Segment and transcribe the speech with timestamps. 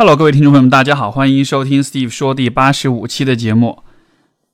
[0.00, 3.82] Hello，各位听众朋友们，大家好，欢迎收听 Steve 说第八十五期的节目。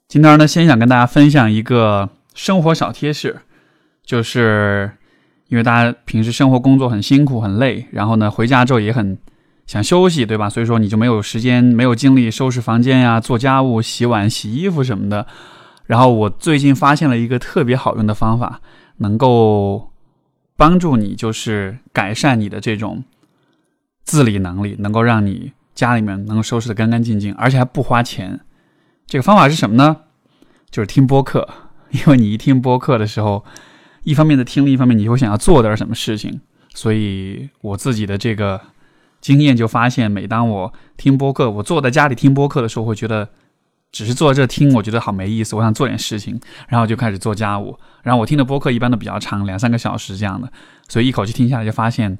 [0.08, 3.42] 今天呢，先想跟大家分享一个生活小贴士，
[4.02, 4.92] 就是
[5.48, 9.18] 因为大家平时生活工作很辛苦很累，然后呢回家之后也很
[9.66, 10.48] 想休息，对吧？
[10.48, 15.26] 所以说你就没有时间、没有精力收拾房间呀、做家务、洗碗、洗衣服什么的。
[15.84, 18.62] 然后我最近发现了一个特别好用的方法，
[18.96, 19.90] 能够
[20.56, 23.04] 帮助你，就是改善你的这种。
[24.04, 28.38] 自理能力能够让你家里面能够收拾的干干净净，而且还不花钱。
[29.06, 29.96] 这个方法是什么呢？
[30.70, 31.48] 就是听播客。
[31.90, 33.44] 因为你一听播客的时候，
[34.02, 36.40] 一方面的听，力一方面你会想要做点什么事情。
[36.74, 38.60] 所以我自己的这个
[39.20, 43.28] 经验就发现，每当我听播客，我坐在家里听播客的时候，会觉得
[43.92, 45.54] 只是坐在这听，我觉得好没意思。
[45.56, 47.78] 我想做点事情，然后就开始做家务。
[48.02, 50.50] 然后我听的播客一般都比较长，两三个小时这样的，
[50.88, 52.18] 所以一口气听下来就发现。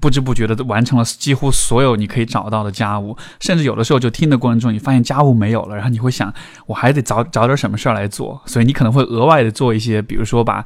[0.00, 6.32] 不知不觉的完成了几乎所有你可以找到的家务，甚至有的时候就听的过程中，你发现家务没有了，然后你会想，
[6.66, 10.64] 我还得找找点什么事儿来做，所以你可能会额外的做一些，比如说把，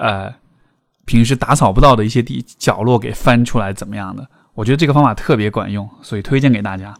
[0.00, 0.34] 呃，
[1.04, 4.26] 平时打扫不到的一些地角落给翻出来，怎么样的？
[4.54, 6.94] 我觉得这个方法特别管用，所以推荐给大家。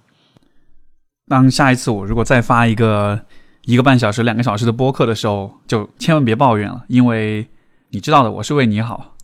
[1.26, 3.20] 当下一次我如果再发一个
[3.64, 7.48] 一个半小时、两个小时的播客的时候，就千万别抱怨了，因为
[7.90, 9.16] 你知道的，我是为你好，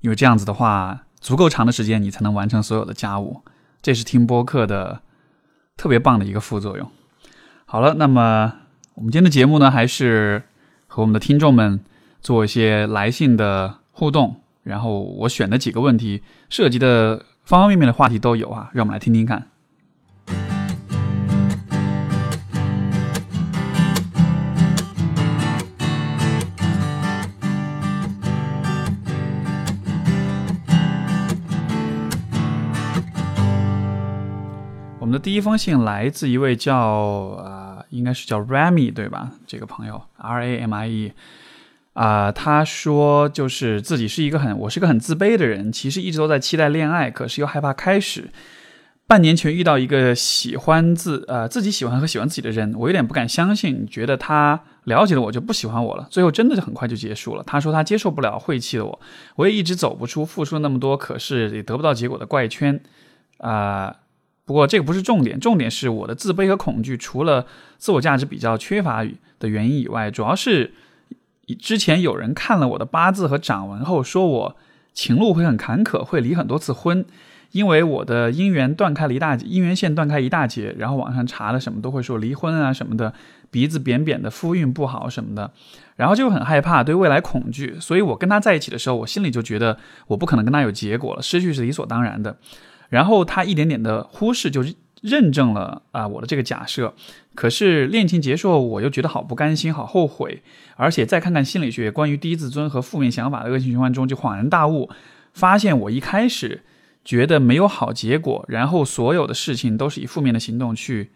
[0.00, 1.02] 因为这样子的话。
[1.20, 3.42] 足够长的时间，你才能完成所有的家务，
[3.82, 5.02] 这是听播客的
[5.76, 6.90] 特别棒的一个副作用。
[7.66, 8.54] 好了，那么
[8.94, 10.42] 我们今天的节目呢，还是
[10.86, 11.80] 和我们的听众们
[12.20, 19.48] 做一些来信的互动，然后我选的几个问题涉及的方方面面的话题都有啊，让我们来听听看。
[35.22, 39.32] 第一封信来自一位叫啊，应该是叫 Rami 对吧？
[39.46, 41.12] 这个朋友 R A M I E
[41.92, 48.30] 啊，他说就是自己是一个很，我是个很自卑的人，其实一直都在期待恋爱，可是又害怕开始。
[49.06, 57.42] 半年前遇到一个喜欢自呃自己喜欢和喜欢自己的人，我有点不敢相信，觉得他了解了我就不喜欢我了，最后真的就很快就结束了。
[57.44, 59.00] 他说他接受不了晦气的我，
[59.36, 62.80] 我也一直走不出付出那么多，可是也得不到结果的怪圈
[63.38, 63.94] 啊。
[64.44, 67.46] 不过这个不是重点，重点是我的自卑和恐惧，除了
[67.78, 69.06] 自我价值比较缺乏
[69.38, 70.72] 的原因以外，主要是
[71.60, 74.56] 之前有人看了我的八字和掌纹后，说我
[74.92, 77.04] 情路会很坎坷，会离很多次婚，
[77.52, 83.12] 因为我的姻缘断开了一大截，姻缘线断开一大截，然后网上查了什么都会说离婚啊什么的，
[83.52, 85.52] 鼻子扁扁的，夫运不好什么的，
[85.94, 89.78] 然后就很害怕，对未来恐惧，所以我跟他在一起的时候，我心里就觉得
[90.08, 92.36] 我不可能跟他有结果了，失去是理所当然的。
[92.90, 94.62] 然后他一点点的忽视，就
[95.00, 96.92] 认证了啊我的这个假设。
[97.34, 100.42] 可是恋情结束后，我又觉得好不甘心，好后悔。
[100.76, 104.90] 而且再看看心理学关于低自尊和负面想法的恶性循环中，就恍然大悟，
[105.32, 106.62] 发现我一开始
[107.04, 111.10] 觉得没有好结果，然后所有的事情都是以负面的行动去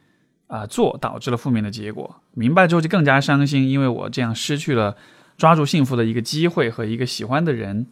[0.46, 2.22] 啊做，导致了负面的结果。
[2.32, 4.96] 明白之后就更加伤心，因为我这样失去了
[5.36, 7.86] 抓住幸福的一个机会和一个喜欢的人。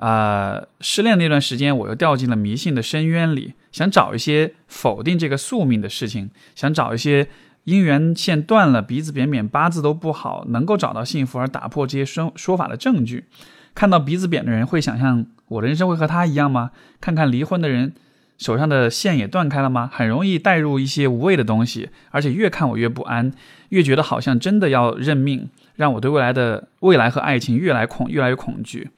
[0.00, 7.28] 啊，失恋那段时间，我又掉进了迷信的深渊里，想找一些否定这个宿命的事情，想找一些
[7.66, 13.26] 姻缘线断了，鼻子扁扁，八字都不好，能够找到幸福而打破这些说说法的证据。
[13.74, 16.70] 看到鼻子扁的人，会想象我的人生会和他一样吗？
[16.98, 17.92] 看看离婚的人
[18.38, 19.90] 手上的线也断开了吗？
[19.92, 23.30] 很容易带入一些无谓的东西，而且越看我越不安，
[23.68, 28.88] 越觉得好像真的要认命，让我对未来的未来和爱情越来恐越来越恐惧。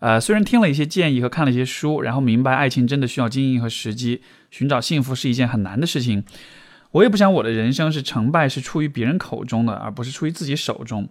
[0.00, 6.22] 呃，虽然听了一些建议和看了一些书，然后明白爱情真的需要经营和时机，寻找幸福是一件很难的事情。
[6.92, 11.08] 我也不想我的人生是成败是出于别人口中的，而不是出于自己手中。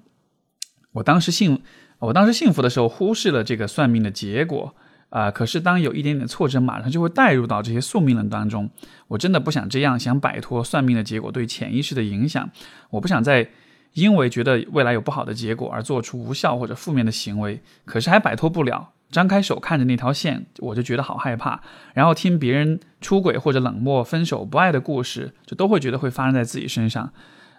[0.93, 1.61] 我当时幸，
[1.99, 4.73] 我当时幸福的时候忽视了这个算命的结果
[5.09, 5.29] 啊。
[5.29, 8.69] 可是当有一点点挫折，马上就会带入到这些宿命论当中。
[9.09, 12.49] 我真的不想这样，想摆脱算命的结果对潜意识的影响。
[12.91, 13.49] 我不想再。
[13.97, 18.91] 因为觉得未来有不好的结果而做出无效或者负面的行为，可是还摆脱不了。
[19.09, 21.59] 张开手看着那条线，我就觉得好害怕。
[21.95, 27.11] 然后听别人出轨或者冷漠、分手、不爱的故事，就都会觉得会发生在自己身上。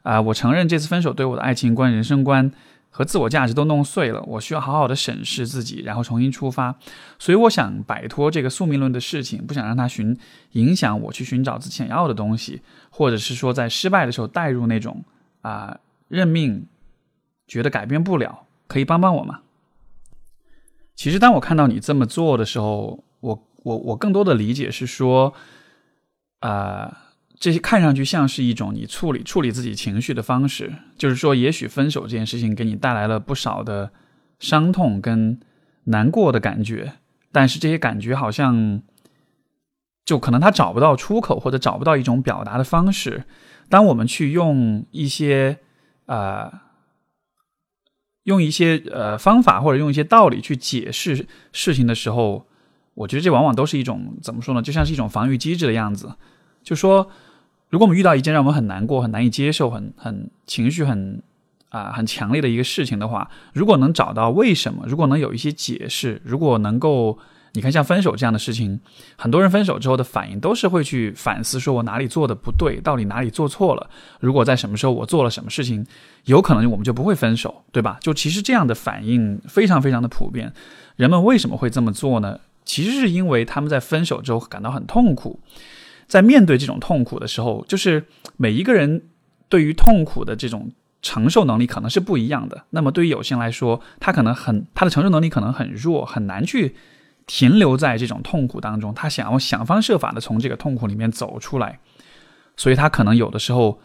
[0.04, 2.52] 啊，我承认这次分手对我的爱情观、人生观
[2.88, 4.22] 和自我价值都弄碎了。
[4.22, 6.76] 我需要好好的审视自己，然后重新出发。
[7.18, 10.16] 所以我想摆脱这个宿命论的事情，不想让它寻
[10.52, 15.02] 影响我去寻找自己想要的东西，或者是说在失败的时候带入那种
[15.42, 15.76] 啊。
[16.08, 16.66] 认命，
[17.46, 19.40] 觉得改变不了，可以帮帮我吗？
[20.94, 25.32] 其实，当我看到你这么做的时候，我我我更多的理解是说，
[26.40, 27.04] 啊。
[27.40, 33.92] 这些看上去像是一种你处理处理自己情绪的方式，就是说，也许分手这件事情给你带来了不少的
[34.40, 35.38] 伤痛跟
[35.84, 36.94] 难过的感觉，
[37.30, 38.82] 但是这些感觉好像
[40.04, 43.22] 就可能他找不到出口，或者找不到一种表达的方式。
[43.68, 45.58] 当我们去用一些
[46.08, 46.52] 呃
[48.24, 52.44] 用一些呃方法或者用一些道理去解释事情的时候，
[52.94, 54.60] 我觉得这往往都是一种怎么说呢？
[54.60, 56.12] 就像是一种防御机制的样子，
[56.62, 57.08] 就说。
[57.70, 61.22] 如果我们遇到一件让我们很难过、很难以接受、很很情绪很
[61.68, 67.18] 啊很强烈的一个事情的话，如果能找到为什么，如果能有一些解释，如果能够，
[67.52, 68.80] 你看像分手这样的事情，
[69.16, 73.88] 很多人分手之后的反应都是会去反思，说我哪里做的不对，到底哪里做错了？
[74.20, 75.86] 如果在什么时候我做了什么事情，
[76.24, 77.98] 有可能我们就不会分手，对吧？
[78.00, 80.52] 就其实这样的反应非常非常的普遍。
[80.96, 82.40] 人们为什么会这么做呢？
[82.64, 85.40] 其实是因为他们在分手之后感到很痛苦。
[86.06, 88.04] 在面对这种痛苦的时候，就是
[88.36, 89.08] 每一个人
[89.48, 92.64] 对于痛苦的这种承受能力可能是不一样的。
[92.70, 96.74] 那么对于有些人来说，他可能很他的承受能力可能很弱，很难去
[97.28, 98.92] 停留在这种痛苦当中。
[98.92, 101.78] 他想要想方设法的从这个痛苦里面走出来，
[102.56, 103.78] 所以他可能有的时候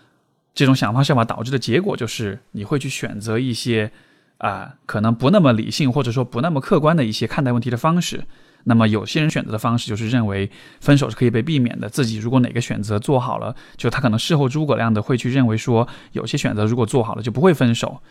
[0.56, 3.92] 这种想方设法导致的结果就是你会去选择一些
[4.40, 8.24] 啊可能不那么理性或者说不那么客观的一些看待问题的方式。
[8.66, 10.50] 那么有些人选择的方式就是认为
[10.80, 11.90] 分手是可以被避免的。
[11.90, 18.02] 自己如果哪个选择做好了，就他可能事后诸葛亮的会去认为说，有些选择如果做好了就不会分手。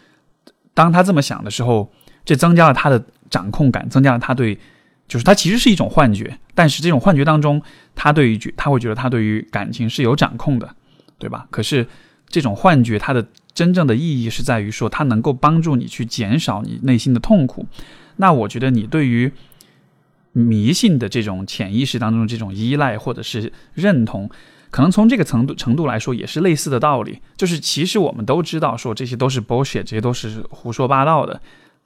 [0.75, 1.91] 当他这么想的时候，
[2.23, 4.59] 这增加了他的掌控感，增加了他对，
[5.13, 6.39] 就是它其实是一种幻觉。
[6.55, 7.61] 但是这种幻觉当中，
[7.95, 10.75] 他对于他会觉得他对于感情是有掌控的，
[11.19, 11.47] 对吧？
[11.51, 11.87] 可是
[12.29, 17.67] 这种幻觉它的真正的意义是在于说，它能够帮助你去减少你内心的痛苦。
[18.17, 19.33] 那我觉得你对于。
[20.35, 24.31] 迷信的这种潜意识当中这种依赖或者是认同，
[24.71, 27.21] 可能从这个程度程度来说也是类似的道理。
[27.37, 31.39] 就是其实我们都知道说这些都是 bullshit，这些都是胡说八道的，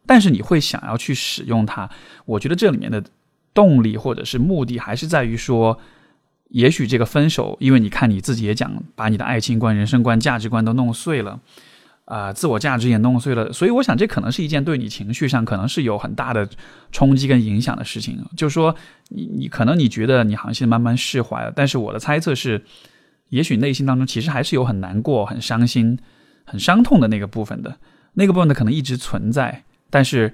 [0.06, 1.90] 但是你会想要去使用它。
[2.24, 3.02] 我觉得这里面的
[3.56, 5.80] 动力或者是目的还是在于说，
[6.50, 11.40] 也许这个分手，因为你看你自己也讲，把你的爱情观、人生观、价值观都弄碎了。
[12.04, 16.48] 啊，自我价值也弄碎了，所以我想这可能是一件对你情绪上可能是有很大的
[16.92, 18.24] 冲击跟影响的事情。
[18.36, 18.72] 就是说，
[19.08, 22.62] 你你可能你觉得你好像现在慢慢释怀了，但是我的猜测是，
[23.30, 25.98] 也许内心当中其实还是有很难过、很伤心、
[26.44, 27.76] 很伤痛的那个部分的，
[28.14, 30.32] 那个部分呢可能一直存在，但是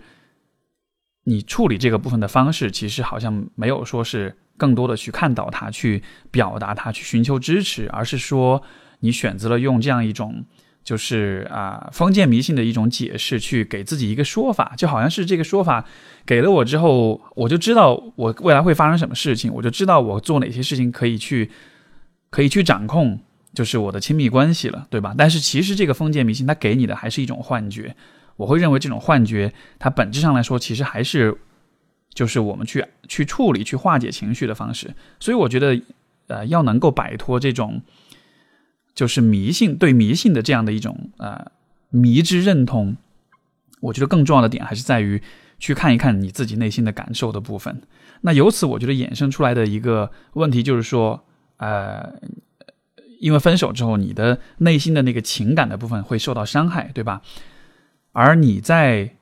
[1.24, 8.62] 你处理这个部分的方式，其实好像没有说是更多的去看到它、去表达它、去寻求支持，而是说
[9.00, 10.44] 你选择了用这样一种。
[10.84, 15.84] 就是啊，封建迷信的一种解释，去给自己一个说法，就好像是这个说法
[16.26, 21.52] 给了我之后，我就知道我未来会发生什么事情，我就知道我做哪些事情可以去，
[22.30, 23.20] 可以去掌控，
[23.54, 25.14] 就是我的亲密关系了，对吧？
[25.16, 27.94] 但是其实这个封建迷信它给你的还是一种幻觉，
[28.37, 31.37] 我会认为这种幻觉它本质上来说，其实还是
[32.12, 34.94] 就是我们去去处理、去化解情绪的方式。
[35.20, 35.81] 所以我觉得，
[36.26, 37.82] 呃，要能够摆脱这种。
[38.94, 41.50] 就是迷信对迷信的这样的一种呃
[41.88, 42.94] 迷之认同，
[43.81, 45.23] 我觉得更重要的点还是在于
[45.58, 47.81] 去看一看你自己内心的感受的部分。
[48.20, 51.25] 那由此我觉得衍生出来的一个问题就是说，
[51.56, 52.20] 呃，
[53.19, 57.22] 因为分手之后，你的内心的那个情感的部分会受到伤害，对吧？
[58.12, 59.16] 而你在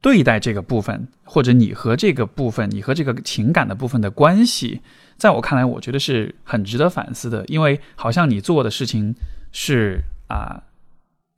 [0.00, 4.80] 对待这个部分，或者你和这个部分，你和这个情感的部分的关系。
[5.16, 9.14] 在我看来，我觉得是很值得反思的，因为好像你做的事情
[9.52, 10.62] 是啊，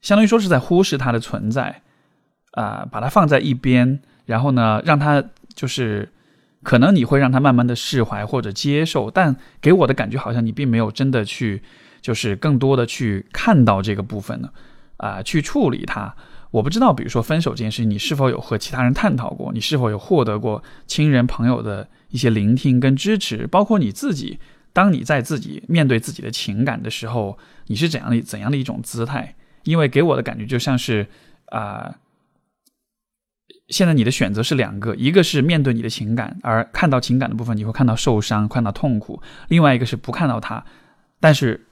[0.01, 1.81] 相当于说是在忽视它的存在，
[2.51, 5.21] 啊，把它放在一边，然后呢，让它
[5.53, 6.09] 就是
[6.61, 11.61] 可能你会让它慢慢的释怀或者接受，但给我的感觉好像你并没有真的去，
[12.01, 14.49] 就是更多的去看到这个部分呢，
[14.95, 16.15] 啊，去处理它。
[16.53, 19.51] 我不知道，比如说分手这件事情，你是否有和其他人探讨过？
[19.51, 23.47] 你是否有获得过亲人朋友的一些聆听跟支持？
[23.47, 24.37] 包括你自己，
[24.71, 29.33] 当你在自己面对自己的情感的时候，你是怎样的怎样的一种姿态？
[29.63, 31.07] 因为给我的感觉就像是，
[31.47, 31.95] 啊，
[33.69, 40.63] 现在你的选择是两个，一个是面对你的情感，而看到情感的部分，你会看到受伤，看到痛苦；另外一个是不看到它，
[41.19, 41.65] 但是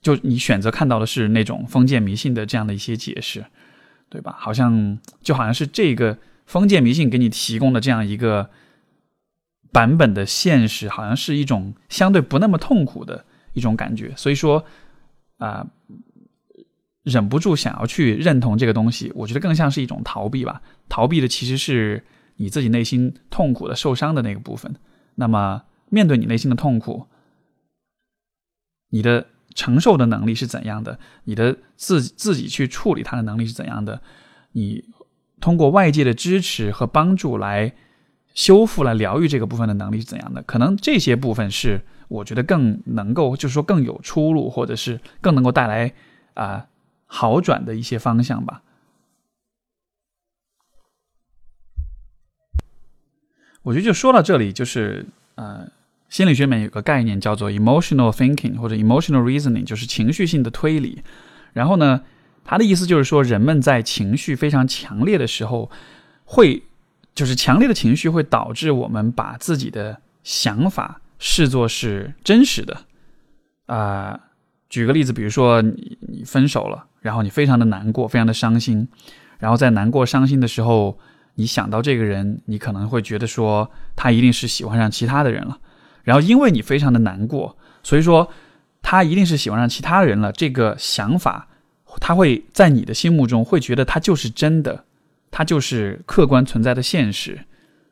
[0.00, 3.44] 就你选择看到的是那种封建迷信的这样的一些解释。
[4.16, 4.34] 对吧？
[4.38, 8.48] 好像就好像是这个封建迷信给你提供的这样一个
[9.72, 14.14] 版本的现实，好像是一种相对不那么痛苦的一种感觉。
[14.16, 14.64] 所以说
[15.36, 15.66] 啊，
[17.02, 20.62] 忍不住想要去认同这个东西，我觉得更像是一种逃避吧。
[20.88, 22.02] 逃避的其实是
[22.36, 24.74] 你自己内心痛苦的、受伤的那个部分。
[25.16, 27.06] 那么面对你内心的痛苦，
[28.88, 31.00] 你的承受的能力是怎样的？
[31.24, 34.00] 你的自自己去处理它的能力是怎样的？
[34.52, 34.84] 你
[35.40, 37.74] 通过外界的支持和帮助来
[38.34, 40.42] 修复、来疗愈这个部分的能力是怎样的？
[40.42, 45.92] 可能这些部分是我觉得更能够，就是说更有出路，或者是更能够带来
[46.34, 46.66] 啊
[47.06, 48.62] 好转的一些方向吧。
[53.62, 55.68] 我觉得就说到这里，就是呃，
[56.16, 61.02] 心理学里面有个概念叫做 emotional thinking 或者 emotional reasoning，就是情绪性的推理。
[61.52, 62.00] 然后呢，
[62.42, 65.70] 他的意思就是说，人们在情绪非常强烈的时候，
[66.24, 66.62] 会
[67.14, 72.78] 就是强烈的情绪会导致我们把自己的想法视作是真实的。
[73.66, 74.18] 啊，
[74.70, 78.88] 举个例子，比如说你你分手了，然后你非常的难过，非常的伤心，
[79.38, 80.98] 然后在难过伤心的时候。
[81.38, 85.58] 你想到这个人，你可能会觉得说他一定是喜欢上其他的人了，
[86.06, 88.30] 然后因为你非常的难过，所以说
[88.80, 90.30] 他一定是喜欢上其他人了。
[90.30, 91.48] 这个想法，
[92.00, 94.84] 他会在你的心目中会觉得他就是真的，
[95.32, 97.40] 他就是客观存在的现实。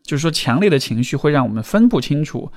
[0.05, 2.53] 就是说，强烈的情绪会让我们分不清楚，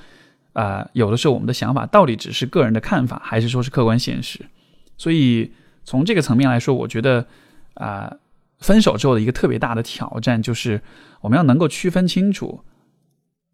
[0.52, 4.46] 啊，有的时候我们的想法到底只是个人的看法，还是说是客观现实。
[4.96, 5.52] 所以
[5.84, 7.26] 从这个层面来说，我觉得
[7.74, 8.16] 啊。
[8.60, 10.82] 分手之后的一个特别大的挑战，就是
[11.20, 12.64] 我们要能够区分清楚，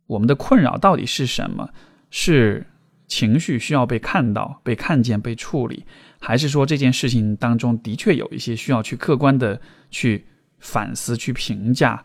[0.06, 1.68] 我们的困扰到底是什么？
[2.16, 2.64] 是
[3.09, 5.85] 情绪需要被看到、被看见、被处理，
[6.21, 10.25] 还是说这件事情当中的确有一些需要去客观的去
[10.61, 12.04] 反思、去评价、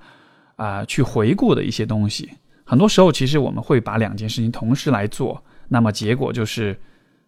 [0.55, 2.27] 啊，去回顾的一些东西？
[2.65, 6.75] 很多时候，其实我们会把两件事情同时来做，那么结果就是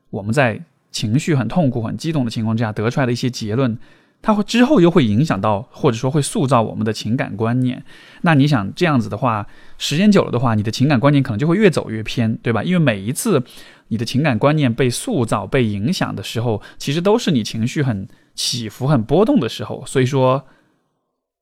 [0.09, 0.59] 我们在
[0.89, 3.77] 情绪很痛苦、很激动的情况之下得出来的一些结论。
[4.21, 7.83] 它会之后又会影响到，或者说会塑造我们的情感观念。
[8.21, 9.47] 那你想这样子的话，
[9.77, 12.63] 时间久了的话，你的情感观念可能就会越走越偏，对吧？
[12.63, 13.43] 因为每一次
[13.87, 19.83] 你的情感观念被塑造、被影响的时候，其实都是你情绪很起伏、很波动的时候。
[19.87, 20.45] 所以说，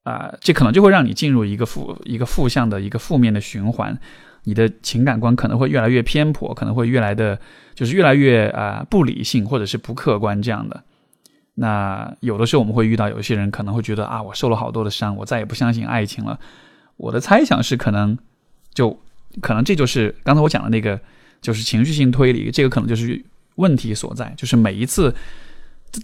[0.04, 4.00] 啊，这可能就会让你进入一个负、一个负向的一个负面的循环。
[4.46, 7.38] 你的情感观可能会越来越偏颇，可能会越来的，
[7.76, 10.82] 就是越来越啊不理性或者是不客观这样的。
[11.62, 16.40] 那有的时候我们会遇到有些人可能会觉得啊，我受了好多的伤，我再也不相信爱情了。
[16.96, 18.18] 我的猜想是，可能
[18.74, 18.98] 就
[19.42, 20.98] 可能这就是刚才我讲的那个，
[21.42, 23.22] 就是情绪性推理，这个可能就是
[23.56, 24.34] 问题所在。
[24.38, 25.14] 就是每一次，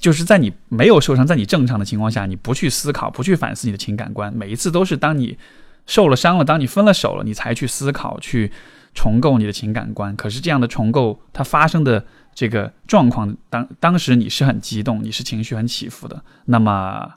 [0.01, 5.37] 就是在你没有受伤，在你正常的情况下，你不去思考，不去反思你的情感观，每一次都是当你
[5.85, 8.51] 受了伤了，当你分了手了，你才去思考，去
[8.93, 10.13] 重构你的情感观。
[10.17, 12.05] 可是这样的重构，它发生的。
[12.35, 17.13] 这个状况当当时你是很激动，你是情绪很起伏的，那么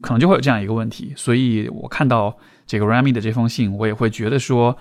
[0.00, 1.12] 可能就会有这样一个问题。
[1.16, 4.78] 所以我看到这个 Rami 的这封信，我也会觉得说，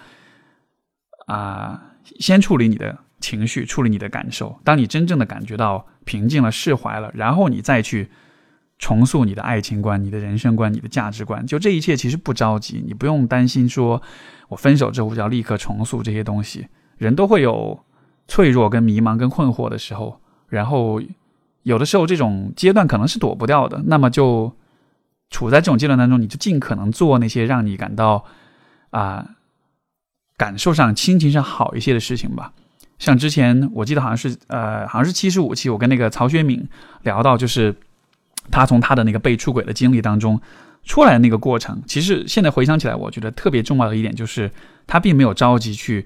[1.25, 1.81] 啊，
[2.19, 4.59] 先处理你的情绪，处理你的感受。
[4.63, 8.11] 当你真正的感觉到平静了、释怀了，然后你再去
[8.77, 11.43] 重塑你的爱情观、你的人生观、你的价值观。
[11.47, 14.03] 就这一切其实不着急，你不用担心说
[14.49, 16.67] 我分手之后就要立刻重塑这些东西。
[16.99, 17.83] 人都会有。
[18.31, 21.01] 脆弱、跟迷茫、跟困惑的时候，然后
[21.63, 23.81] 有的时候这种阶段可能是躲不掉的。
[23.87, 24.55] 那么就
[25.29, 28.23] 处在这种阶段当中，你就尽可能做那些让你感到
[28.91, 29.31] 啊
[30.37, 32.53] 感受上、心情上好一些的事情吧。
[32.99, 36.65] 像之前我记得好像是呃，好像是七十五期，我跟那个曹雪敏
[37.01, 37.75] 聊到，就是
[38.49, 40.39] 他从他的那个被出轨的经历当中
[40.85, 41.83] 出来的那个过程。
[41.85, 44.49] 其实现在回想起来，我觉得特别重要的一点就是，
[44.87, 46.05] 他并没有着急去。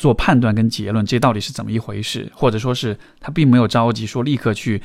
[0.00, 2.26] 做判断跟结论，这到底是怎么一回事？
[2.34, 4.80] 或者说是他并没有着急说立刻去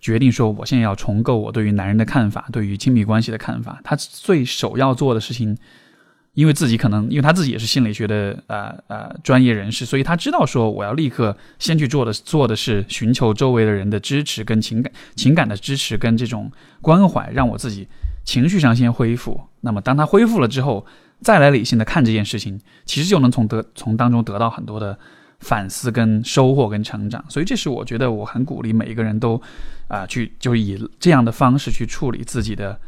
[0.00, 3.80] 决定说我现在要重构我对于男人的看法，对于亲密关系的看法。
[3.84, 5.56] 他最首要做的事情，
[6.34, 16.50] 因为自己可能因为他自己也是心理学的呃呃专业人士，所以他知道说我要立刻先去做的做的是寻求周围的人的支持跟情感情感的支持跟这种
[16.82, 17.86] 关怀，让我自己
[18.24, 19.40] 情绪上先恢复。
[19.60, 20.84] 那么当他恢复了之后。
[21.20, 24.96] 再来理性的看这件事情，其实就能从得从当中得到很多的
[25.40, 27.24] 反思、跟收获、跟成长。
[27.28, 29.40] 所以，这是我觉得我很鼓励每一个人都
[29.88, 32.80] 啊，去就以这样的方式去处理自己的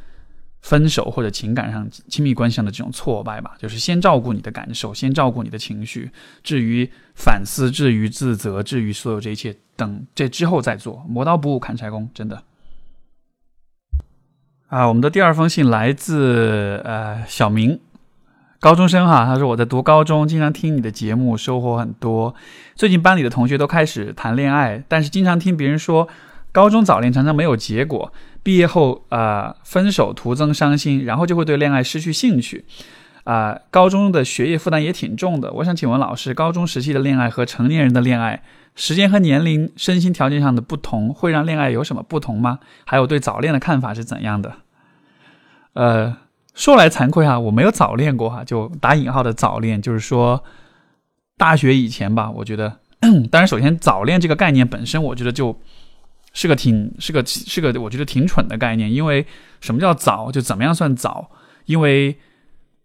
[0.61, 3.57] 分手或者情感上、亲密关系上的这种挫败吧。
[3.59, 6.11] 就是先照顾你的感受，先照顾你的情绪。
[6.43, 11.05] 至于反思、至于自责、至于所有这一切，等这之后再做。
[11.09, 12.43] 磨刀不误砍柴工，真的。
[14.69, 17.81] 啊，我们的第二封信来自呃小明。
[18.61, 22.35] 高中生哈，他说我在读高中，经常听你的节目，收获很多。
[22.75, 26.07] 最近班里的同学都开始谈恋爱，但是经常听别人说，
[26.53, 28.13] 高中早恋常常没有结果，
[28.43, 32.67] 毕业后啊分手徒增伤心，然后就会对恋爱失去兴趣。
[33.25, 35.51] 啊，高中的学业负担也挺重的。
[35.53, 38.43] 我想请问老师，高中时期的恋爱和成年人的恋爱，
[38.75, 42.59] 时间和年龄、身心条件上的不同，会让恋爱有什么不同吗？
[42.85, 44.53] 还有对早恋的看法是怎样的？
[45.73, 46.17] 呃，
[46.61, 50.45] 说来惭愧哈，我没有早恋过哈，就打引号的早恋，就是说
[51.39, 52.31] 大学以前吧。
[52.31, 52.81] 我觉得，
[53.33, 55.59] 当然，首先早恋这个概念本身，我觉得就
[56.35, 59.25] 是个挺是个是个我觉得挺蠢的概念，因为
[59.63, 60.31] 什么叫早？
[60.31, 61.31] 就怎么样算早？
[61.65, 62.19] 因为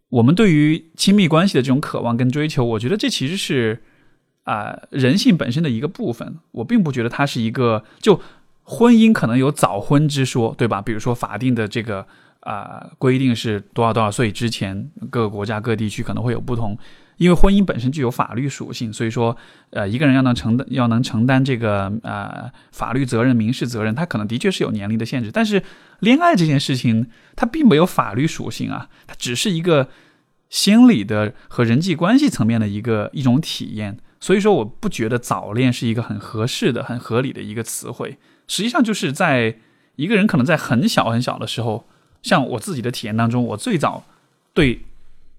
[0.07, 3.83] 我们对于亲密关系的这种渴望跟追求，我觉得这其实是
[4.45, 6.37] 啊人性本身的一个部分。
[6.51, 8.21] 我并不觉得它是一个就
[8.63, 10.81] 婚姻可能有早婚之说，对吧？
[10.81, 12.07] 比如说法定的这个。
[12.45, 16.77] 啊，规定是多少多少岁之前，各个国家各地区可能会有不同。
[17.17, 19.35] 因为婚姻本身具有法律属性，所以说，
[19.69, 25.31] 呃，一个人要能承担要能承担这个呃法律责任、民事责任，他可能的确是有年龄的限制。
[25.31, 25.63] 但是，
[26.01, 29.87] 恋爱这件事情，它并没有法律属性啊，它只是一个
[30.49, 33.97] 心理的和人际关系层面的一个一种体验。
[34.19, 38.17] 所以说，我不觉得早恋是一个很合适的、很合理的一个词汇。
[38.47, 39.55] 实际上，就是在
[39.95, 41.87] 一个人可能在很小很小的时候。
[42.25, 44.03] 像我自己的体验当中，我最早
[44.51, 44.81] 对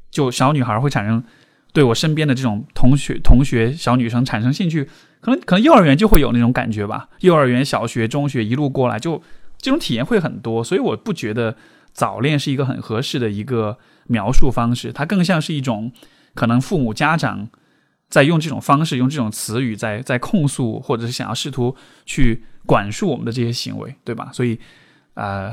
[0.08, 1.24] 就小女孩会产生
[1.72, 4.88] 对我身边的这种同学同学小女生产生兴趣，
[5.20, 7.08] 可能可能幼儿园就会有那种感觉吧。
[7.22, 9.20] 幼儿园、小学、中学一路过来，就
[9.58, 11.56] 这种体验会很多，所以我不觉得
[11.92, 14.92] 早恋是一个很合适的一个描述方式。
[14.92, 15.90] 它更像是一种
[16.34, 17.48] 可能父母家长
[18.08, 21.74] 在用这种方式、用这种词语在在控诉，或者是想要试图
[22.04, 24.30] 去管束我们的这些行为，对吧？
[24.32, 24.60] 所以，
[25.14, 25.52] 呃。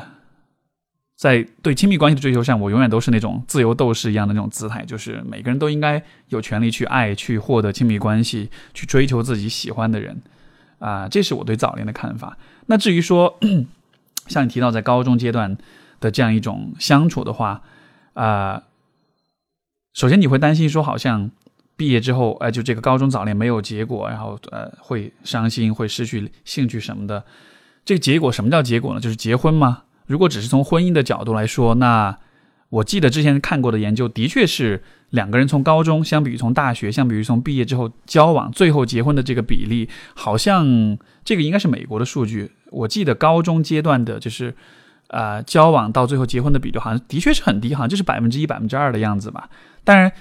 [1.16, 10.22] 在对亲密关系的追求上，我永远都是那种自由斗士一样的那种姿态，就是每个人都应该有权利去爱、去获得亲密关系、去追求自己喜欢的人，
[10.80, 12.38] 啊，这是我对早恋的看法。
[12.66, 13.40] 那至于说，
[14.28, 15.58] 像你提到在高中阶段
[16.00, 17.62] 的这样一种相处的话，
[18.14, 18.64] 啊，
[19.94, 21.30] 首先你会担心说，好像
[21.78, 27.24] 毕业之后，哎，就这个高中早恋没有结果，然后呃，会伤心、会失去兴趣什么的。
[27.86, 29.00] 这个结果什么叫结果呢？
[29.00, 29.84] 就是结婚吗？
[30.06, 32.18] 如果只是从婚姻的角度来说，那
[32.70, 42.52] 我记得之前看过的研究，的确是两个人从高中相比于从大学，相比于从毕业之后交往，最后结婚的这个比例，好像这个应该是美国的数据。
[42.72, 44.56] 我记得高中阶段的，就是
[45.10, 49.50] 呃交往到最后结婚的比例，好像的确是很低，好像就是百分之一、百分之二的样子吧。
[49.84, 50.12] 当然，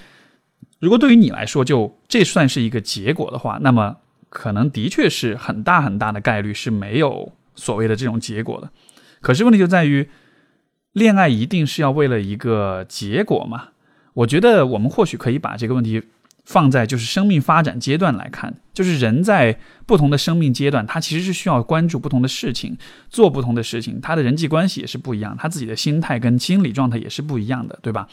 [0.79, 3.95] 如果对于你来说，就这算是一个结果的话，那么
[4.29, 8.69] 可能的确是很大很大的概率是没有所谓的这种结果的。
[9.23, 10.09] 可是问题就在于，
[10.91, 13.69] 恋爱一定是要为了一个结果吗？
[14.15, 16.03] 我觉得我们或许可以把这个问题
[16.45, 19.57] 放在就是生命发展阶段来看，就是人在
[19.87, 22.77] 不同的生命阶段，他其实是需要关注不同的事情，
[23.09, 28.07] 做不同的事情，他的人际关系也是不一样，他自己的心态跟心理状态也是不一样的，对吧？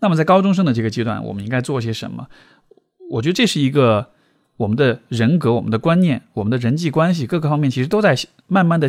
[0.00, 2.26] 那么在高中生的这个阶段，我们应该做些什么？
[3.10, 4.10] 我觉得这是一个
[4.56, 8.16] 我们的人格、我们的观念、我们的人际关系各个方面，其实都在
[8.48, 8.88] 慢慢的。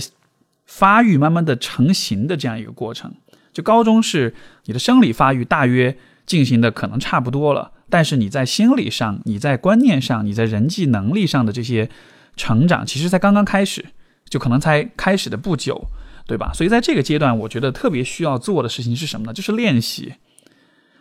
[0.72, 3.12] 发育慢慢的成型的这样一个过程，
[3.52, 11.90] 就高中是你的生理发育大约进行的可能差不多了，但是你在心理上、你在观念上、你在人际能力上的这些
[12.38, 13.84] 成长，其实才刚刚开始，
[14.30, 15.88] 就可能才开始的不久，
[16.28, 16.52] 对吧？
[16.54, 19.34] 所以在这个阶段，我觉得特别需要做的事情是什么呢？
[19.34, 20.14] 就是练习。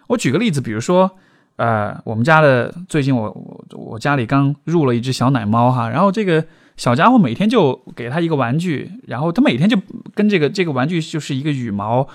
[0.07, 1.19] 我举个例子，比如说，
[1.57, 6.45] 呃，我们家的最近我我我家里刚入了一只小奶猫哈，然后这个。
[6.79, 9.77] 小家伙每天就给他一个玩具，然后他每天就
[10.15, 12.09] 跟这个这个玩具就是一个羽毛，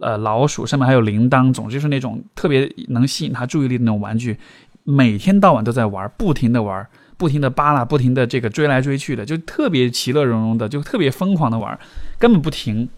[0.00, 4.38] 呃，老鼠上面还有铃铛，总之就是那种特别能吸引他注意力的那种玩具，
[4.84, 6.84] 每天到晚都在玩，不停的玩，
[7.18, 11.78] 不停的扒拉，不停的这个追来追去的，就特别其乐融融的，就特别疯狂的玩，
[12.18, 12.88] 根本不停。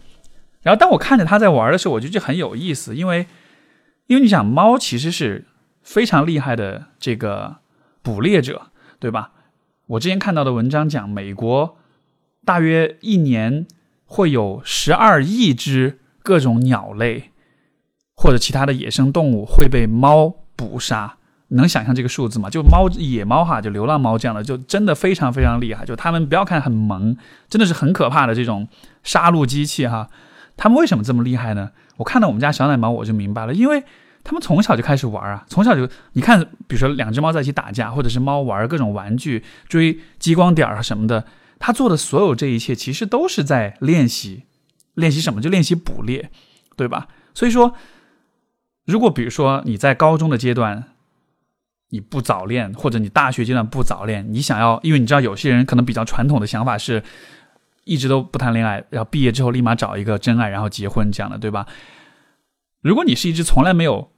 [0.61, 3.27] 然后当我看着他在玩的时候，我觉得很有意思，因为
[4.07, 5.45] 因为你想，猫其实是
[5.83, 7.57] 非常厉害的这个
[8.01, 8.67] 捕猎者，
[8.99, 9.31] 对吧？
[9.89, 11.77] 我之前看到的文章讲，美国
[12.45, 13.65] 大约一年
[14.05, 17.31] 会有十二亿只各种鸟类
[18.13, 21.15] 或者其他的野生动物会被猫捕杀。
[21.47, 22.51] 能想象这个数字吗？
[22.51, 25.83] 就猫、野猫哈，就流浪猫这样的，就真的非常非常厉害。
[25.83, 28.67] 就他们不要看很萌，真的是很可怕的这种
[29.01, 30.07] 杀戮机器哈。
[30.55, 31.71] 他们为什么这么厉害呢？
[31.97, 33.83] 我看到我们家小奶猫我就明白了，因为。
[34.29, 41.25] 他们从小就开始玩啊，从小就你看，比如说两只猫在一起打架，或者是猫玩各种玩具、追激光点啊什么的，
[41.57, 44.43] 他做的所有这一切，其实都是在练习，
[44.93, 45.41] 练习什么？
[45.41, 46.29] 就练习捕猎，
[46.75, 47.07] 对吧？
[47.33, 47.73] 所以说，
[48.85, 50.83] 如果比如说你在高中的阶段
[51.89, 57.01] 你不早恋，或者你大学阶段不早恋，你想要，因为你知道有些人可能比较传统的想法是，
[57.83, 61.65] 一直都不谈恋爱，然后毕业之后立马找一个真爱，然后结婚这样的，对吧？
[62.81, 64.11] 如果你是一只从来没有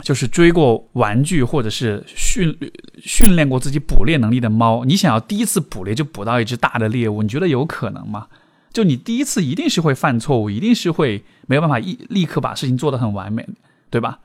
[0.00, 2.56] 就是追过玩具或者是训
[2.98, 8.26] 训练过自己捕猎能力的猫，你想要第一次捕猎就捕到一只大的猎物，你觉得有可能吗？
[8.72, 13.46] 就你第一次一定是会犯错误，一定是会没有办法一立刻把事情做得很完美，
[13.90, 14.20] 对吧？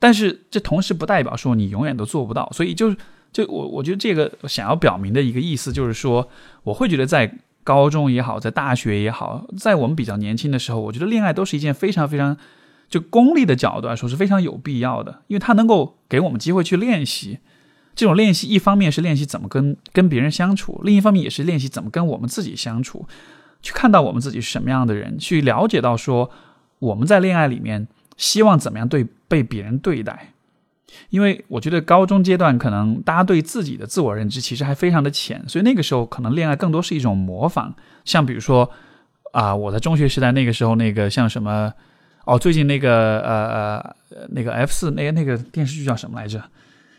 [0.00, 2.96] 但是这同时不代表说你永远都做不到，所以就是
[3.32, 6.28] 就我我觉得这个想要表明的一个意思就是说，
[6.64, 7.32] 我会觉得在
[7.62, 12.36] 高中也好，在大学也好，在我们比较年轻的时候，我觉得恋爱都是一件非常非常。
[12.88, 17.38] 就功利的角度来说是非常有必要的，因为它能够给我们机会去练习。
[17.94, 23.06] 这种练习一方面是练习怎么跟跟别人相处，另一方面也是练习怎么跟我们自己相处，
[23.60, 26.30] 去看到我们自己是什么样的人，去了解到说
[26.78, 30.32] 我们在恋爱里面希望怎么样对被别人对待。
[31.10, 37.74] 因为我觉得高中阶段可能大家对自己的自我认知其实还非常的浅，所以那个时候可能恋爱更多是一种模仿。
[38.04, 38.70] 像比如说
[39.32, 41.72] 啊，我在中学时代那个时候那个像什么。
[42.28, 46.38] 哦，最近那个呃呃那个 F 四那个那个电视剧叫什么来着？《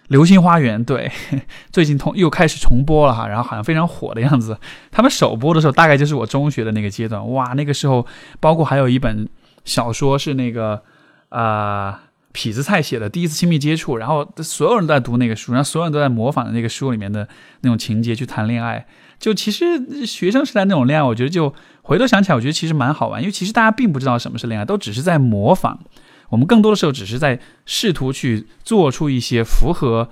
[0.08, 1.12] 流星花园》对，
[1.72, 4.58] 最近同又开始重播了哈，然后好像非常火的样子。
[4.89, 8.04] 他们首播的时候大概就是我中学的那个阶段，哇，那个时候
[8.39, 9.30] 包括还有一本
[9.65, 10.82] 小说是那个
[11.30, 12.02] 啊
[12.34, 17.28] 痞子蔡写的《第一次亲密接触》，然后所有人都在读那个书，然后所有人都在模仿那个书里面的
[17.62, 18.84] 那种情节去谈恋爱。
[19.19, 21.53] 就其实学生时代那种恋爱，我觉得就。
[21.82, 25.79] 回头想起来，我觉得其实蛮好玩，因为其实大家并不知道什么是恋爱，都只是在模仿。
[26.29, 30.08] 我们更多的时候只是在试图去做出一些符合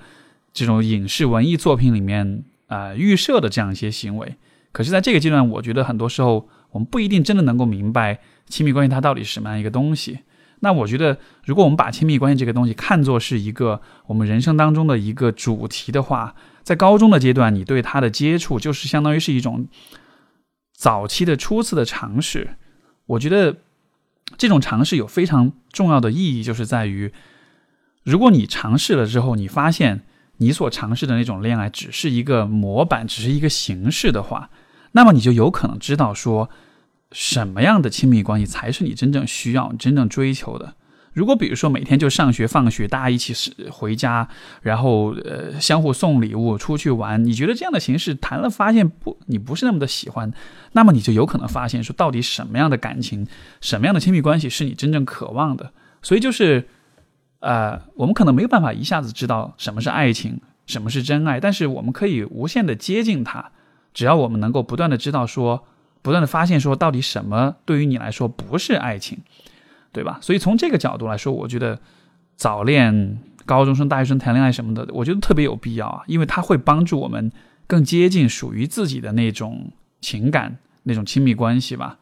[0.52, 4.34] 这种影视文艺作品里面啊预设的这样一些行为。
[4.72, 8.18] 可是，在这个阶段，我觉得很多时候我们不一定真的能够明白
[8.48, 10.18] 亲密关系它到底是什么样一个东西。
[10.58, 16.34] 那我觉得，如果我们把亲密关系这个东西看作是一个我们人生当中的一个主题的话，
[16.68, 19.68] 在高中的阶段，你对它的接触就是相当于是一种。
[20.76, 22.56] 早期的初次的尝试，
[23.06, 23.56] 我觉得
[24.36, 27.10] 这种尝试有非常重要的意义，就是在于，
[28.04, 30.02] 如果你尝试了之后，你发现
[30.36, 34.50] 你所尝试的那种恋爱只是一个模板，只是一个形式的话，
[34.92, 36.50] 那么你就有可能知道说，
[37.12, 40.74] 什么样的亲密关系才是你真正需要、真正追求的。
[41.18, 44.28] 如果比如说每天就上学放学，大家一起是回家，
[44.62, 50.32] 然后呃相互送礼物，出去玩，你觉得这样的形式谈了发现不，你不是那么的喜欢，
[50.74, 53.26] 那么你就有可能发现说到底什么样的感情，
[53.60, 55.72] 什么样的亲密关系是你真正渴望的。
[56.02, 56.68] 所以就是，
[57.40, 63.50] 呃，我们可能没有办法一下子知道什么是爱情，什么是真爱，但是我们可以无限的接近它，
[63.92, 65.66] 只要我们能够不断的知道说，
[66.00, 69.18] 不断的发现说到底什么对于你来说不是爱情。
[69.98, 70.16] 对吧？
[70.22, 71.76] 所以从这个角度来说，我觉得
[72.36, 77.32] 早恋、高中生、大学生谈恋爱什么的，我觉得特别有必要啊，因为它会帮助我们
[77.66, 81.98] 更接近属于自己的那种情感、那种亲密关系吧。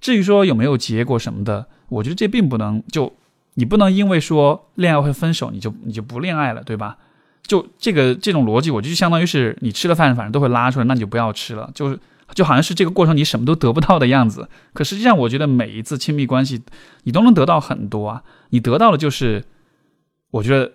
[0.00, 3.14] 至于说有没有结果什么的，我觉得这并不能就
[3.54, 6.98] 你不能因为说恋爱会分手，你就你就不恋爱了，对吧？
[7.46, 11.96] 就这个这种逻辑，我就相当于是你吃了饭，反正都会拉出来，那你就不要吃了，就是。
[12.34, 16.62] 就好像是这个过程你什么都得不到的样子，可实际上我觉得每一次亲密关系，
[17.04, 18.22] 你都能得到很多啊。
[18.50, 19.44] 你得到的就是，
[20.30, 20.72] 我觉得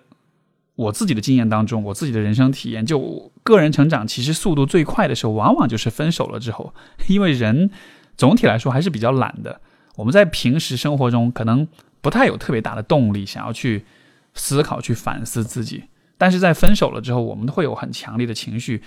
[0.76, 6.74] 我自己的经验当中，我自己的人生体验，就个人成长其实速度最快的时候，往往就是分手了之后，
[7.08, 7.70] 因为人
[8.16, 9.60] 总体来说还是比较懒的。
[9.96, 11.66] 我们在平时生活中可能
[12.00, 13.84] 不太有特别大的动力想要去
[14.34, 15.84] 思考、去反思自己，
[16.24, 18.82] 但是在分手了之后，我们会有很强烈的情绪。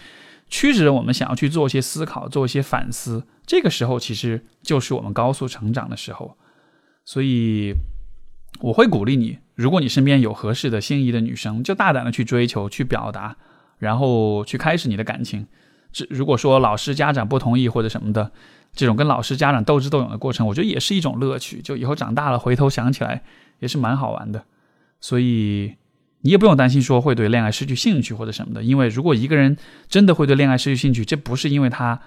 [0.50, 3.28] 驱使着我们想要去做一些思考，做一些反思。
[3.46, 6.36] 这个时候其实就是我们高速成长的时候，
[7.06, 7.76] 所以
[8.62, 13.38] 我会鼓励你，如果你身边有合适的心仪的女生，就大胆的去追求、去表达，
[13.78, 15.46] 然后去开始你的感情。
[15.94, 18.32] 这如果说老师、家长不同意或者什么的，
[18.74, 21.62] 这种跟老师、家长斗智斗勇的过程，我觉得也是一种乐趣。
[21.62, 23.22] 就以后长大了回头想起来，
[23.60, 24.44] 也是蛮好玩的。
[25.00, 25.76] 所以。
[26.28, 29.56] 你也不用担心说会对恋爱失去兴趣或者什么的，因为如果一个人
[29.88, 32.02] 真的会对恋爱失去兴趣，这不是因为他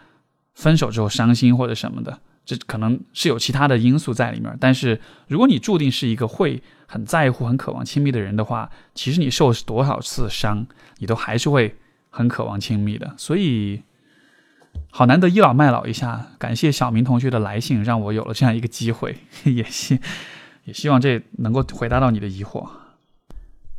[0.52, 4.54] 分手之后伤心或者什么的，这可能是有其他的因素在里面。
[4.60, 10.66] 但是如果你注定是一个会很在乎、很渴望亲密的人的话，其实你受多少次伤，
[10.98, 11.74] 你都还是会
[12.10, 13.14] 很渴望亲密的。
[13.16, 13.80] 所以，
[14.90, 19.16] 好难得倚老卖老一下，感谢小明同学的来信，让我有了这样一个机会，
[19.48, 19.98] 也希
[20.64, 22.68] 也希望这能够回答到你的疑惑。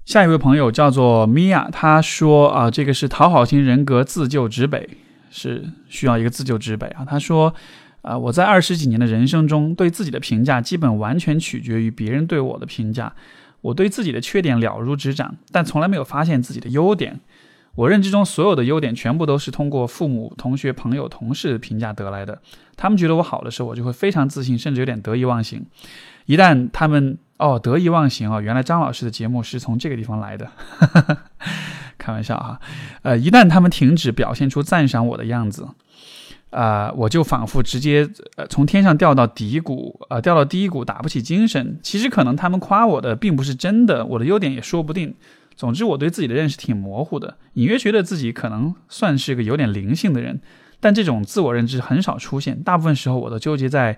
[0.06, 4.90] 下一位朋友叫做米娅，他说啊，这个是讨好型人格自救之北，
[5.30, 7.06] 是需要一个自救之北啊。
[7.06, 7.54] 他说
[8.02, 13.14] 啊，我在二十几年的人生中，对自己的评价基本完全取决于别人对我的评价。
[13.62, 17.20] 我对自己的缺点了如指掌，但从来没有发现自己的优点。
[17.76, 22.42] 我认知中所有的优点全部都是通过父母、同学、朋友、同事评价得来的。
[22.76, 25.64] 他们觉得我好的时候，我就会非常自信，甚至有点得意忘形。
[26.26, 30.48] 一旦他们哦，得意忘形哦，原来张老师的节目是从这个地方来的，
[31.98, 32.60] 开玩笑哈。
[33.02, 35.68] 呃，一旦他们停止表现出赞赏我的样子，
[36.52, 41.80] 啊，我就仿佛直接呃从天上掉到低谷，呃，掉到低谷，打不起精神。
[41.82, 45.16] 其实可能他们夸我的并不是真的，我的优点也说不定。
[45.56, 50.40] 总之，我对自己的认识挺模糊的，隐约觉得自己可能算是个有点灵性的人，
[50.80, 53.98] 但这种自我认知很少出现，大部分时候我都纠结在。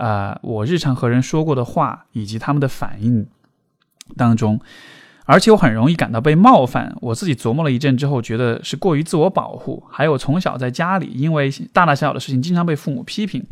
[0.00, 3.26] 啊，我日常和人说过的话以及他们的反应
[4.16, 4.58] 当中，
[5.26, 6.96] 而且我很容易感到被冒犯。
[7.02, 9.84] 我自己琢磨了一阵之后，觉得是过于自我保护。
[9.90, 13.44] 还有从小在家里，因为大大小小的事情经常被父母批评，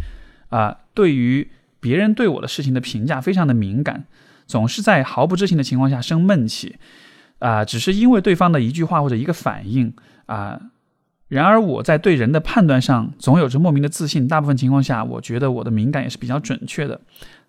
[0.48, 4.04] 啊，对于别人对我的事情的评价非常的敏感，
[4.46, 6.76] 总是在毫不知情的情况下生闷气，
[7.40, 9.92] 啊，只是因为对方的一句话或者一个反应，
[10.24, 10.58] 啊。
[11.28, 14.26] 然而，我在对人的判断上总有着莫名的自信。
[14.26, 16.98] 大部分情况下，我觉得我的敏感也是比较准确的。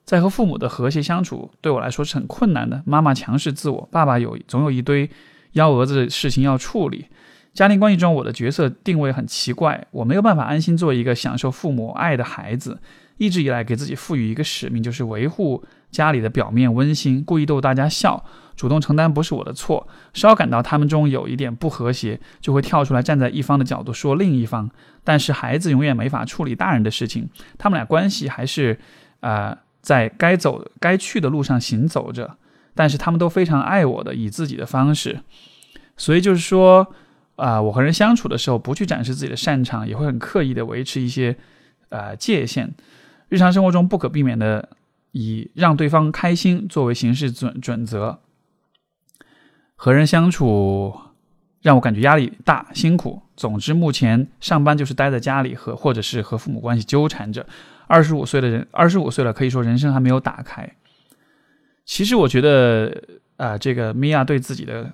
[0.03, 2.83] 在和父母的和谐相处，对我来说是很困难的。
[2.85, 5.09] 妈妈强势自我，爸爸有总有一堆
[5.53, 7.05] 幺蛾子的事情要处理。
[7.53, 12.79] 家庭关系中，我的角色定位很奇怪，我没有办法安心做一个享受父母爱的孩子。
[13.17, 18.23] 一直以来，给自己赋予一个使命，就是维护家里的表面温馨，故意逗大家笑。
[18.59, 24.69] 主动承担不是我的错，稍感到他们中有一点不和谐，就会跳出来站在一方的角度说另一方。
[25.01, 28.77] 但是孩子永远没法处理大人的事情，他们俩关系还是，
[29.21, 32.35] 呃，在该走该去的路上行走着。
[32.75, 35.21] 但是他们都非常爱我的，以自己的方式。
[35.95, 36.85] 所以就是说，
[37.37, 41.33] 啊，我和人相处的时候，不去展示自己的擅长，也会很刻意的维持一些，
[41.87, 42.73] 呃，界限。
[43.29, 44.67] 日常生活中不可避免的
[45.13, 48.19] 以让对方开心作为行事准准则。
[49.81, 50.93] 和人相处
[51.61, 53.21] 让我感觉压力大、辛苦。
[53.37, 57.45] 总之，目前上班就是待在家里和或者是和父母关系纠缠着。
[57.87, 60.69] 二十五岁的人，二十五岁了，可以说人生还没有打开。
[61.85, 62.93] 其实我觉得，
[63.37, 64.91] 啊，这个米娅对自己的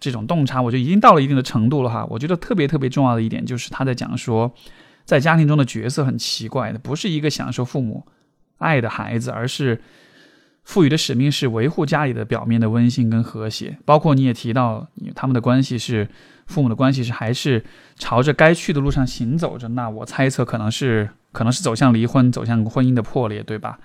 [0.00, 2.06] 这种洞察，我就已经到了一定的程度了哈。
[2.08, 4.50] 我觉得特别特别重要的一点就是他在讲说，
[5.04, 8.06] 在家庭中的角色很奇怪的，不是一个享受父母
[8.56, 9.82] 爱的孩子，而是。
[10.64, 16.08] 赋予的使命是维护家里的表面的温馨跟和谐，包括你也提到，他们的关系是
[16.46, 17.62] 父母的关系是还是
[17.96, 19.68] 朝着该去的路上行走着？
[19.68, 23.78] 那我猜测可能是可能是走向离婚，走向婚姻的破裂，对吧？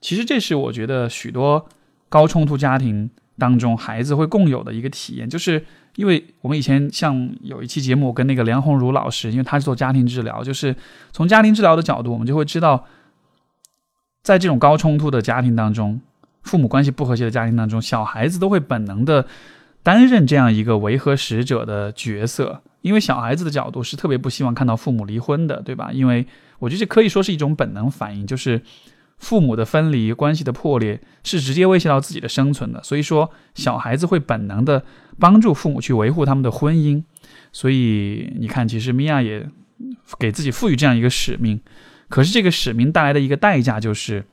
[0.00, 1.64] 其实这是我觉得许多
[2.08, 3.08] 高冲突家庭
[3.38, 10.74] 当中孩子会共有的一个体验，就是因为我们以前像有一期节目跟那个梁红茹老师，因为他是做家庭治疗，就是
[11.12, 12.84] 从家庭治疗的角度，我们就会知道，
[14.22, 16.00] 在这种高冲突的家庭当中。
[16.46, 19.26] 父母关系不和谐的家庭当中，小孩子都会本能的
[19.82, 25.90] 担任这样一个维和使者的角色，因为小孩子的角度是特别不希望看到父母离婚的，对吧？
[25.92, 26.24] 因为
[26.60, 28.62] 我觉得这可以说是一种本能反应，就是
[29.18, 34.84] 父母的分离、关系的破裂是直接威胁到自己的生存的，所以说小孩子会本能的
[35.18, 37.02] 帮助父母去维护他们的婚姻。
[37.52, 39.48] 所以你看，其实米娅也
[40.18, 41.60] 给自己赋予这样一个使命，
[42.08, 44.24] 可是这个使命带来的一个代价就是。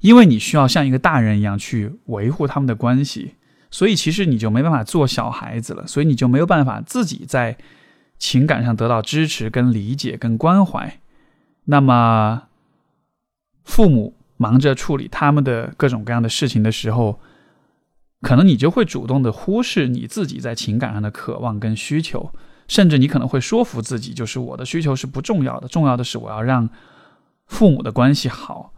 [0.00, 3.34] 因为你需要像一个大人一样去维护他们的关系，
[3.70, 7.56] 所以其实你就没办法做小孩子了，所以你就没有办法自己在
[8.18, 10.98] 情感上得到支持、跟理解、跟关怀。
[11.64, 12.44] 那么，
[13.64, 17.20] 父母忙着处理他们的各种各样的事情的时候，
[18.22, 22.32] 可能你就会主动的忽视你自己在情感上的渴望跟需求，
[22.66, 26.68] 甚至你可能会说服自己，就是我的需求是不重要的，重要的是我要让
[27.46, 28.72] 父母的关系好。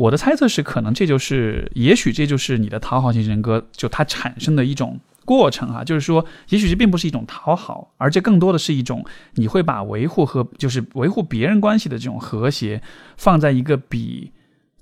[0.00, 5.84] 我的猜测是，可能这就是，也许这就是你的讨好型人格，就它产生的一种过程啊。
[5.84, 12.80] 就是说，也许这并不是一种讨好，而这更多的是一种，你会把维护和就是维护别人关系的这种和谐，
[13.18, 14.32] 放在一个比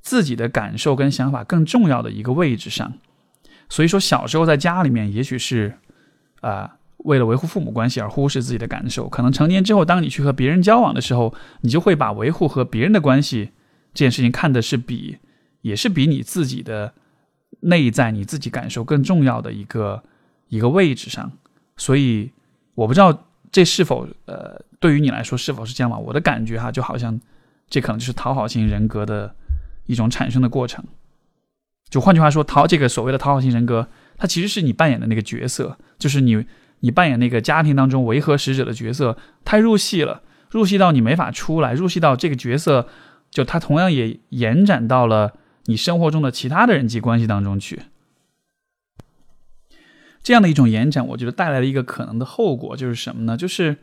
[0.00, 2.92] 自己的感受跟想法更重要的一个位置上。
[3.68, 5.74] 所以说，小时候在家里面，也许是
[6.42, 9.08] 啊，为了维护父母关系而忽视自己的感受。
[9.08, 13.50] 可能成年之后，当你去和别人交往的时候，你就会把维护和别人的关系。
[13.98, 15.18] 这件事情看的是比，
[15.62, 16.94] 也是比你自己的
[17.62, 20.04] 内在、你自己感受更重要的一个
[20.46, 21.32] 一个位置上，
[21.76, 22.30] 所以
[22.76, 25.98] 我不知道这是否呃对于你来说是否是这样吧？
[25.98, 27.20] 我的感觉哈，就好像
[27.68, 29.34] 这可能就是讨好型人格的
[29.86, 30.84] 一种产生的过程。
[31.90, 36.46] 就换句话说，讨这个所谓的讨好型人格，它其实是你扮演的那个角色，就是你
[36.78, 42.86] 你扮演那个家庭当中维和使者的角色，太入戏了，入戏到你没法出来，入戏到这个角色。
[43.30, 45.34] 就它同样也延展到了
[45.66, 47.82] 你生活中的其他的人际关系当中去，
[50.22, 53.36] 这样的一种延展，我觉得带来了一个可能的后果就是什么呢？
[53.36, 53.76] 就是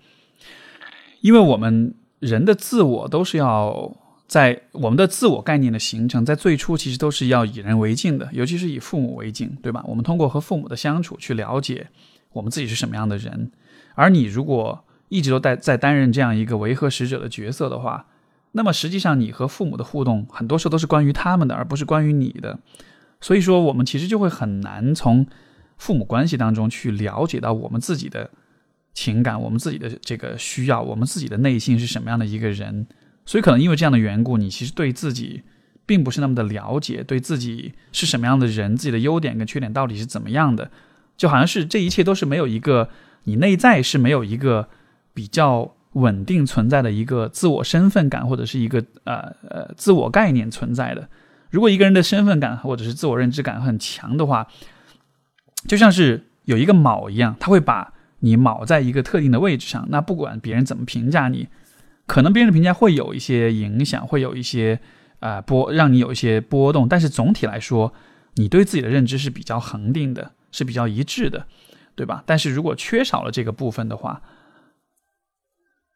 [1.21, 3.95] 因为我们人的自我都是要
[4.27, 9.83] 在我们的自我概念的形成，在最初其实都是要以人为镜的，尤其是以父母为镜，对吧？
[9.87, 11.87] 我们通过和父母的相处去了解
[12.33, 13.51] 我们自己是什么样的人。
[13.93, 18.07] 而你如果一直都在在担任这样一个维和使者的角色的话，
[18.57, 22.57] 那么实际上你和父母的互动很多时候都是关于他们的，而不是关于你的。
[23.19, 25.27] 所以说，我们其实就会很难从
[25.77, 28.31] 父母关系当中去了解到我们自己的
[28.93, 32.87] 情感，我们自己的这个需要，我们自己的内心是什么样的一个人。
[33.25, 35.43] 所以可能因为这样的缘故，你其实对自己
[35.85, 40.71] 并不是那么的了解，对自己是什么样的人，自己的优点跟缺点到底是怎么样的，
[41.17, 42.89] 就好像是这一切都是没有一个
[43.25, 44.69] 你内在是没有一个
[45.13, 51.09] 比较稳定存在的一个自我身份感或者是一个呃呃自我概念存在的。
[51.49, 54.47] 如果一个人的身份感或者是自我认知感很强的话，
[55.67, 61.47] 就像是有一个锚一样，他会把你锚在一个特定的位置上，那不管别人怎么评价你。
[62.05, 64.79] 可能别人的评价会有一些影响，会有一些
[65.21, 66.87] 啊波，让你有一些波动。
[66.87, 67.93] 但是总体来说，
[68.35, 71.47] 你对自己的认知是比较恒定的，是比较一致的，
[71.95, 72.21] 对吧？
[72.25, 74.21] 但是如果缺少了这个部分的话，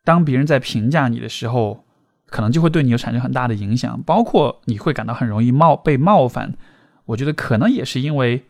[0.09, 1.85] 当别人在评价你的时候，
[2.25, 6.55] 可能就会对你有产生很大的影响，包括你会感到很容易冒被冒犯。
[7.05, 8.45] 我觉得可能也是因为，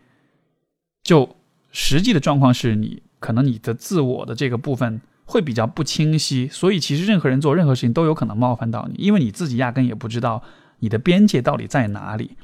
[1.03, 1.35] 就
[1.71, 5.01] 实际的状况是你可能你的自我的这个部分。
[5.31, 10.41] 会比较不清晰，所以其实任何人做任何事情都有可能冒犯到你，因为你自己压根也不知道
[10.79, 12.35] 你的边界到底在哪里，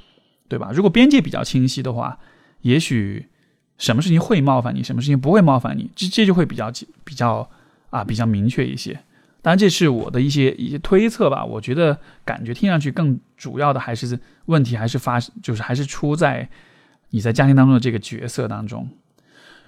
[0.48, 0.70] 对吧？
[0.72, 2.20] 如果边界比较清晰的话，
[2.62, 3.26] 也许
[3.80, 6.72] 什么事情会冒犯你，什么事情不会冒犯你，这这就会比较
[7.04, 7.50] 比较
[7.96, 8.94] 啊比较明确一些。
[9.42, 11.46] 当然，这是我的一些一些推测吧。
[11.46, 16.50] 我觉得感觉听上去更主要的还是问题还是发就是还是出在
[17.12, 18.90] 你在家庭当中的这个角色当中。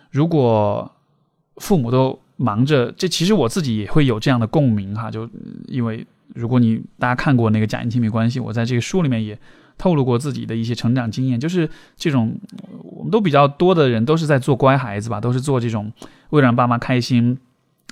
[0.09, 0.91] 如果
[1.57, 5.29] 父母都忙着，这其实我自己也会有这样的共鸣哈，就
[5.67, 9.37] 因为如果你大家看过那个假性亲密关系，我在这个书里面也
[9.77, 12.35] 透露过自己的一些成长经验，就是这种
[12.81, 15.91] 我们都比较多的人都是在做乖孩子吧，都是做这种
[16.31, 17.37] 为了让爸妈开心，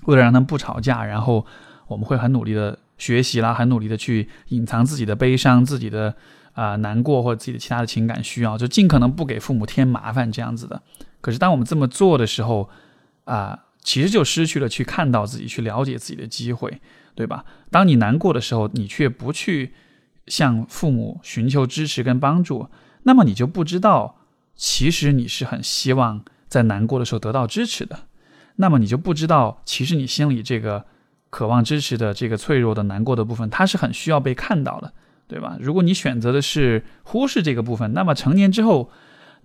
[0.06, 1.46] 为了让他们不吵架，然后
[1.88, 6.16] 我们会很努力的学习啦，很努力的去隐藏自己的悲伤、自己的
[6.54, 10.82] 啊难过或者自己的其他的情感需要，就尽可能不给父母添麻烦这样子的。
[11.22, 12.70] 可是当我们这么做的时候
[13.26, 13.60] 啊。
[13.86, 16.82] 其实就失去了去看到自己、去了解自己的机会，
[17.14, 17.46] 对吧？
[17.70, 19.76] 当你难过的时候，你却不去
[20.26, 22.68] 向父母寻求支持跟帮助，
[23.04, 24.16] 那么你就不知道，
[24.56, 28.08] 其实你是很希望在难过的时候得到支持的。
[28.56, 30.86] 那么你就不知道，其实你心里这个
[31.30, 34.94] 渴望支持的这个脆弱的难过的部分，它是很需要被看到的，
[35.28, 35.58] 对吧？
[35.60, 38.90] 如果你选择的是忽视这个部分，那么成年之后。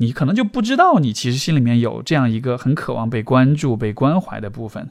[0.02, 4.90] 你可能就不知道，你其实心里面有这样一个很渴望被关注、被关怀的部分，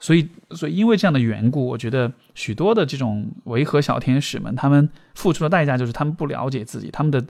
[0.00, 7.24] 所以，所以因为这样的缘故，我觉得许多的这种维和小天使们，他们付出的代价就是他们不了解自己，他们的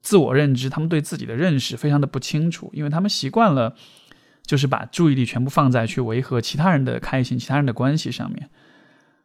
[0.00, 3.76] 自我认知，他们对自己的认识非常的不清楚，因为他们习惯了
[4.46, 8.50] 就是把注意力全部放在去维和其他人的开心、其他人的关系上面。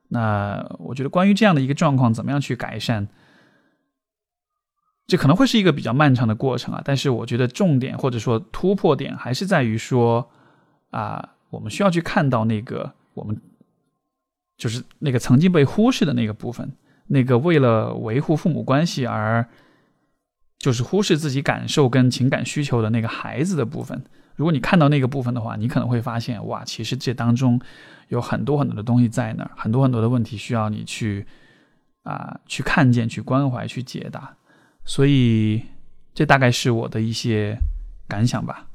[0.10, 3.08] 那我觉得关于这样的一个状况，怎么样去改善？
[5.06, 10.30] 这可能会是一个比较漫长的过程啊，但是我觉得重点或者说突破点还是在于说，
[10.92, 13.40] 啊，我们需要去看到那个我们
[14.58, 16.72] 就是那个曾经被忽视的那个部分，
[17.08, 19.48] 那个为了维护父母关系而
[20.60, 24.04] 就是忽视自己感受跟情感需求的那个孩子的部分。
[24.40, 27.60] 如果你看到那个部分的话，你可能会发现，哇，其实这当中
[28.08, 31.26] 有很多很多的东西在那儿，很多很多的问题需要你去
[32.04, 34.38] 啊去看见、去关怀、去解答。
[34.86, 35.64] 所以，
[36.14, 37.58] 这大概是我的一些
[38.08, 38.68] 感想吧。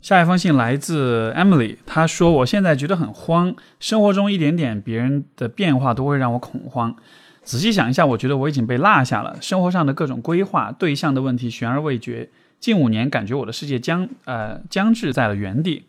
[0.00, 6.96] 下一封信来自 Emily，她说：“我现在觉得很慌，生活中一点点别人的变化都会让我恐慌。
[7.42, 9.36] 仔细想一下，我觉得我已经被落下了。
[9.42, 12.30] 生活上的各种规划、对象的问题悬而未决。
[12.62, 15.86] 近五年，感觉我的世界僵呃僵滞在了原地。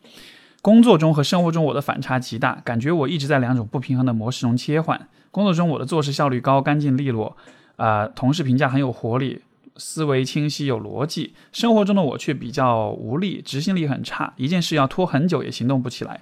[0.63, 5.07] 工作中和生活中，我的反差极大，感觉我一直在两种不平衡的模式中切换。
[5.29, 7.37] 工作中，我的做事效率高，干净利落。”
[7.77, 9.41] 啊，同事评价很有活力，
[9.77, 11.35] 思维清晰有逻辑。
[11.51, 16.21] 生活中的我却比较无力，执行力很差，一件事要拖很久也行动不起来。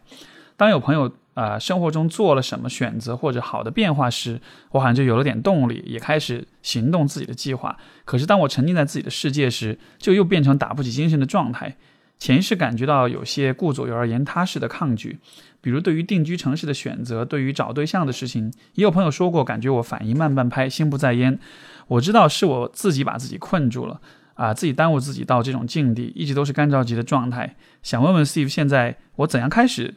[0.58, 4.40] 当有朋友啊，生活中做了什么选择或者好的变化时，
[4.72, 7.78] 我好像就有了点动力，也开始行动自己的计划。
[8.04, 11.78] 可是当我沉浸在自己的世界时，就又变成打不起精神的状态。
[12.20, 15.18] 潜意识感觉到有些顾左右而言他式的抗拒。
[15.60, 21.40] 比如对于定居城市的选择，对于找对象的事情，也有朋友说过，感觉我反应慢半拍，心不在焉。
[21.88, 24.02] 我知道是我自己把自己困住了
[24.36, 27.56] 啊，自己耽误自己到这种境地，一直都是干着急的状态。
[27.84, 29.94] 想问问 Steve，现在我怎样开始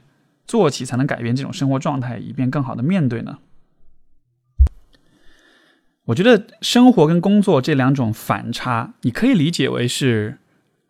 [0.47, 3.39] 做起才能改变这种生活状态，以便更好的面对呢？
[6.07, 10.37] 我觉得生活跟工作这两种反差，你可以理解为是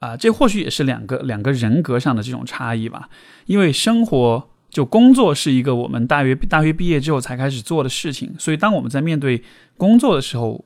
[0.00, 3.08] 啊，这或许也是两个两个人格上的这种差异吧。
[3.46, 9.44] 因为生活就工作是一个我们大学大学毕业之后才开始做的事情，所以当我们在面对
[9.76, 10.64] 工作的时候，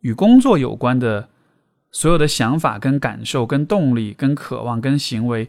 [0.00, 1.28] 与工作有关的
[1.92, 5.48] 所有的想法、跟感受、跟动力、跟渴望、跟行为，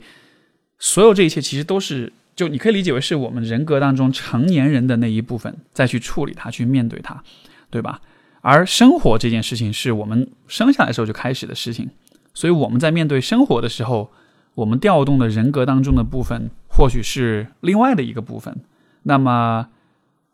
[0.77, 2.13] 所有这一切其实都是。
[2.37, 7.23] 就你可以理解为是我们人格当中成年人的那一部分，再去处理它，去面对它，
[7.71, 7.99] 对吧？
[8.41, 11.89] 而生活这件事情是我们生下来时候就开始的事情，
[12.35, 14.11] 所以我们在面对生活的时候，
[14.53, 18.55] 我们调动的人格当中的部分，或许是另外的一个部分。
[19.01, 19.69] 那么，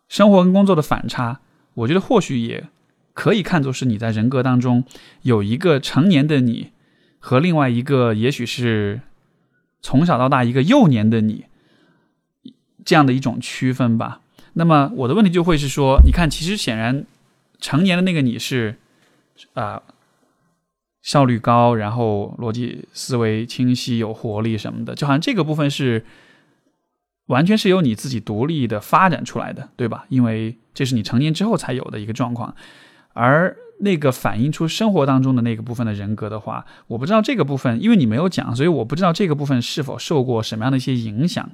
[0.09, 1.39] 生活跟工作的反差，
[1.73, 2.65] 我觉得或许也
[3.13, 4.83] 可以看作是你在人格当中
[5.21, 6.71] 有一个成年的你，
[7.19, 8.99] 和另外一个也许是
[9.81, 11.45] 从小到大一个幼年的你。
[12.85, 14.21] 这样的一种区分吧。
[14.53, 17.05] 那么我的问题就会是说，你看，其实显然
[17.59, 18.75] 成年的那个你是
[19.53, 19.81] 啊，
[21.01, 26.05] 效率高，然后逻辑思维清晰、有活力什么的，就好像这个部分是
[27.27, 30.05] 完全是由你自己独立的发展出来的，对吧？
[30.09, 32.55] 因为这是你成年之后才有的一个状况。
[33.13, 41.49] 而那个反映出生活当中的那个部分的人格的话，我不知道这个部分，因为你没有讲，所以我不知道这个部分是否受过什么样的一些影响。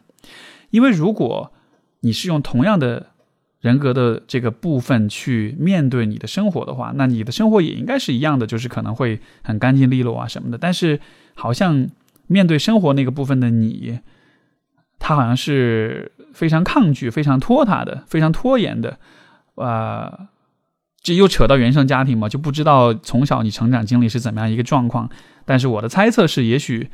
[0.69, 1.51] 因为如果
[2.01, 3.07] 你是用同样的
[3.61, 10.57] 人格的这个部分去面对你的生活的话，那你的生活也应该是一样的，就是可能会很干净利落啊什么的。
[10.57, 10.99] 但是
[11.33, 11.89] 好像
[12.27, 13.99] 面对生活那个部分的你，
[14.97, 18.97] 他好像是非常抗拒、非常拖沓的、非常拖延的。
[19.55, 20.29] 啊，
[21.01, 25.09] 这又扯到原生家庭嘛，就不知道从小你成长经历是怎么样一个状况。
[25.43, 26.89] 但是我的猜测是，也许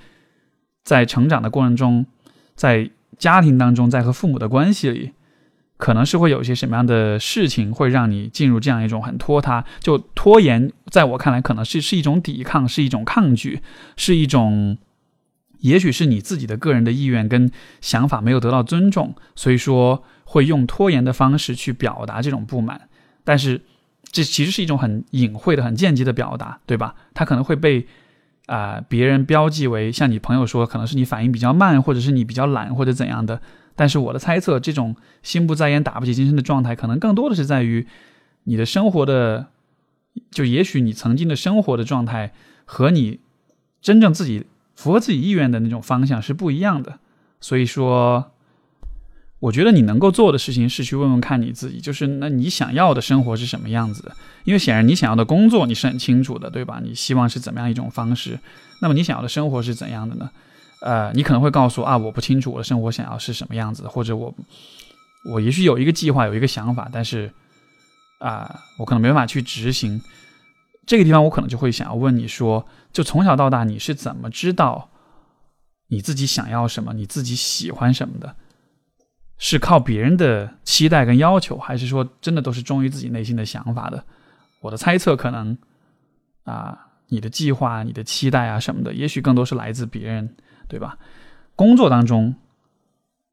[0.84, 2.08] 在成长的过程中，
[2.56, 5.12] 在家庭当中，在和父母的关系里，
[5.78, 10.72] 可能是会有一些什么样的事情，会让你进入这样一种很拖沓、就拖延。
[10.90, 13.62] 在我看来，可能是是一种抵抗，是一种抗拒，
[13.98, 14.78] 是一种，
[15.60, 17.52] 也许是你自己的个人的意愿跟
[17.82, 22.90] 想法没有得到尊重，所以说会用拖延的方式去表达这种不满。
[23.24, 23.62] 但是，
[24.12, 26.96] 这其实是一种很隐晦的、很间接的表达，对吧？
[27.14, 27.88] 它可能会被。
[28.48, 33.42] 啊，别人标记为像你朋友说，可能是你反应比较慢，或者是你比较懒，或者怎样的。
[33.76, 37.86] 但是我的猜测，这种心不在焉、打不起精神的状态，可能更多的是在于
[38.44, 39.48] 你的生活的，
[40.32, 42.34] 就也许你曾经的生活的状态
[42.66, 43.20] 和你
[43.82, 47.00] 真正自己符合自己意愿的那种方向是不一样的。
[47.40, 48.32] 所以说。
[49.46, 54.12] 我觉得你能够做的事情是去问问看你自己，就是那你想要的生活是什么样子的？
[54.44, 56.82] 因为显然你想要的工作你是很清楚的，对吧？
[56.84, 58.40] 你希望是怎么样一种方式？
[58.82, 60.32] 那么你想要的生活是怎样的呢？
[60.82, 64.34] 呃，你可能会告诉啊，我不清楚我的生活想要是什么样子，或者我
[65.32, 67.32] 我也许有一个计划，有一个想法，但是
[68.18, 70.02] 啊，我可能没办法去执行。
[70.88, 74.90] 这个地方我可能就会想要问你说，就从小到大你是怎么知道
[75.90, 78.36] 你自己想要什么，你自己喜欢什么的？
[79.38, 84.04] 是靠别人的期待跟要求，还是说真的都是忠于自己内心的想法的？
[84.62, 85.58] 我的猜测可能
[86.46, 90.36] 啊，你的计划、你的期待啊什么的，也许更多是来自别人，
[90.68, 90.98] 对吧？
[91.56, 92.36] 工作当中，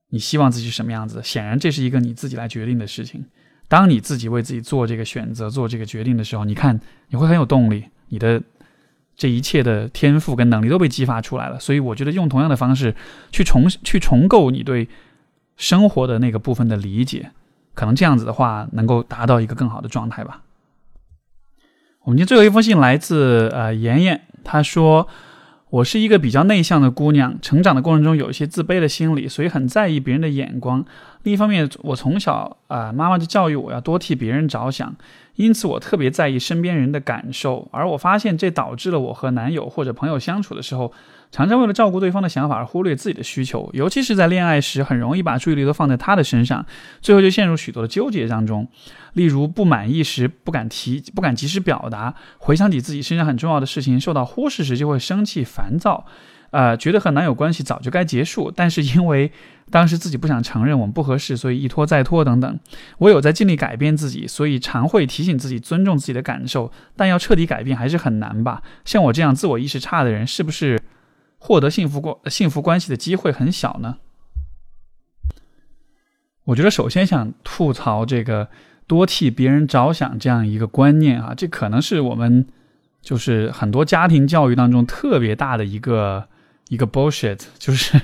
[0.08, 1.22] 你希望自己什么样子？
[1.22, 3.24] 显然这是一个你自己来决定的事情。
[3.68, 6.78] 当你自己为自己做这个选择、做这个决定的时候，你看
[7.08, 8.42] 你会很有动力，你的
[9.16, 11.58] 这一切的天赋跟能力都被激发出来了。
[11.60, 12.94] 所以我觉得用同样的方式
[13.30, 14.88] 去重去重构你对。
[15.56, 17.30] 生活的那个部分的理解，
[17.74, 20.42] 可能这样子的话，能够达到一个更好的状态吧。
[22.04, 25.06] 我们今天最后一封信来自呃妍妍，她说
[25.70, 30.84] ：“我是一个比较内向的姑娘，成长的过程中有一些自卑的心理，所以很在意别人的眼光。
[31.22, 34.94] 另一方面，我从小啊，妈妈就教育我要多替别人着想，
[35.36, 37.68] 因此我特别在意身边人的感受。
[37.70, 40.92] 而我发现这导致了我和男友或者朋友相处的时候。”
[41.32, 46.66] 常常为了照顾对方的想法而忽略自己的需求，尤其是在恋爱时，很容易把注意力都放在他的身上，
[47.00, 48.68] 最后就陷入许多的纠结当中。
[49.14, 56.04] 例如不满意时不敢提、不敢及时表达，回想起自己身上很重要的事情受到忽视时就会生气烦躁，
[56.52, 59.32] 呃，觉得和男友关系早就该结束，但是因为
[59.68, 62.60] 当时自己不想承认我们不合适，所以一拖再拖等等。
[62.98, 68.62] 我有在尽力改变自己，所以常会提醒自己尊重自己的感受，但要彻底改变还是很难吧？
[68.84, 70.80] 像我这样自我意识差的人，是不是？
[71.44, 73.96] 获得幸福过幸福关系的机会很小呢。
[76.44, 78.48] 我觉得首先想吐槽这个
[78.86, 82.46] 多替别人着想这样一个观念啊，这可能是我们
[83.00, 86.28] 就是很多家庭教育当中特别大的一个
[86.72, 87.38] 一个 bullshit。
[87.60, 88.00] 就是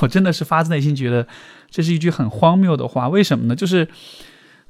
[0.00, 1.26] 我真的是发自内心觉得
[1.68, 3.08] 这是一句很荒谬的话。
[3.08, 3.56] 为什么呢？
[3.56, 3.88] 就是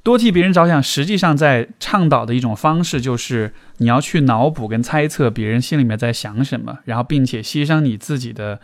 [0.01, 8.59] 多替别人着想，实际上在倡导的一种方式，就是你要去脑补跟猜测别人心里面在想什么，然后并且牺牲你自己的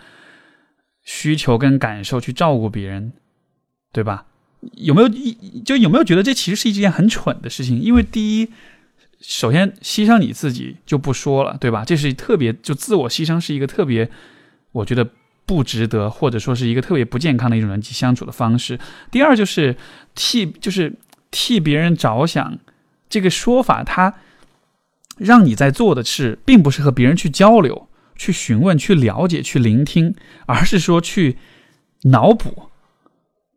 [1.04, 3.14] 需求跟感受去照顾别人，
[3.92, 4.26] 对吧？
[4.74, 7.82] 有没有一就有没有觉得这其实是一件很蠢的事情？
[7.82, 8.50] 因为第一，
[9.20, 11.84] 首先牺牲你自己就不说了，对吧？
[11.84, 14.08] 这是特别就自我牺牲是一个特别，
[14.72, 15.08] 我觉得
[15.46, 18.80] 不值得，或者说是一个特别不健康的一种人际相处的方式。
[19.10, 19.76] 第二就是
[20.16, 20.94] 替就是
[21.30, 22.58] 替别人着想
[23.10, 24.14] 这个说法，它
[25.18, 30.16] 让你在做的事并不是和别人去交流、去询问、去了解、去聆听，
[30.46, 31.38] 而是说去
[32.04, 32.68] 脑补。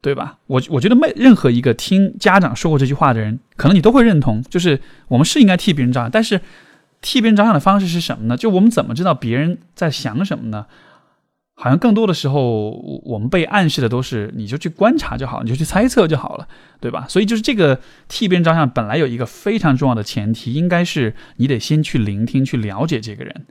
[0.05, 0.37] 对吧？
[0.49, 6.39] 我我觉得没任何一个听家长说过这句话的人，可能你都会认同，就是我们是应该替别人着想，但是
[7.01, 8.37] 替别人着想的方式是什么呢？
[8.37, 10.67] 就我们怎么知道别人在想什么呢？
[11.55, 12.70] 好像更多的时候，
[13.05, 16.48] 我们被暗示的都是你就去观察就好，你就去猜测就好了，
[16.80, 17.07] 对吧？
[17.09, 23.46] 所以就是这个替别人着想，本来有一个非常重要的前提，应该是你得先去聆听、去了解这个人，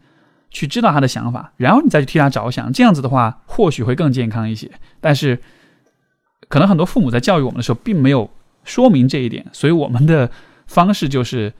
[0.49, 2.71] 去知道他的想法，然后你再去替他着想。
[2.73, 4.69] 这样子的话，或许会更健康一些。
[4.99, 5.39] 但是。
[6.49, 8.29] 可能很多父母在教育我们的时候，并没有
[8.63, 10.29] 说明这一点，所以我们的
[10.67, 11.51] 方式就是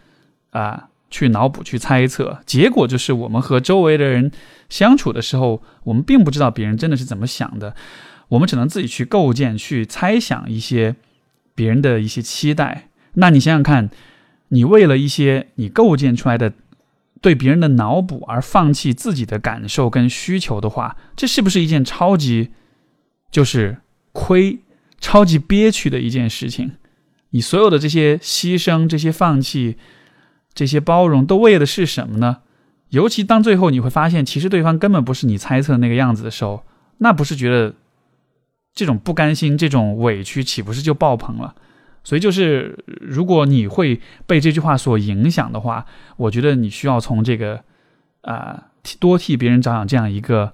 [0.52, 4.32] 啊，去脑补、去猜测，结果就是我们和周围的人
[4.68, 7.76] 相处的时候，我们并不知道别人真的是怎么想的，
[8.30, 10.96] 我们只能自己去构建、去猜想一些
[11.54, 12.90] 别人的一些期待。
[13.14, 13.92] 那你想想看，
[14.48, 16.54] 你为了一些你构建出来的
[17.22, 22.50] 对别人的脑补而放弃自己的感受跟需求的话，这是不是一件超级
[23.30, 23.78] 就是
[24.12, 24.60] 亏？
[25.00, 26.72] 超级憋屈的一件事情，
[27.32, 29.76] 你所有的这些牺牲、这些放弃、
[30.54, 32.38] 这些包容，都为的是什么呢？
[32.90, 36.64] 尤其当最后你会发现，其实对方根本不是你猜测那个样子的时候，
[37.00, 37.74] 那不是觉得
[38.74, 41.56] 这种不甘心、这种委屈，岂不是就爆棚了？
[42.04, 45.86] 所以，就是如果你会被这句话所影响的话，
[46.18, 47.64] 我觉得你需要从这个
[48.22, 48.64] 啊
[49.00, 50.54] 多替别人着想这样一个。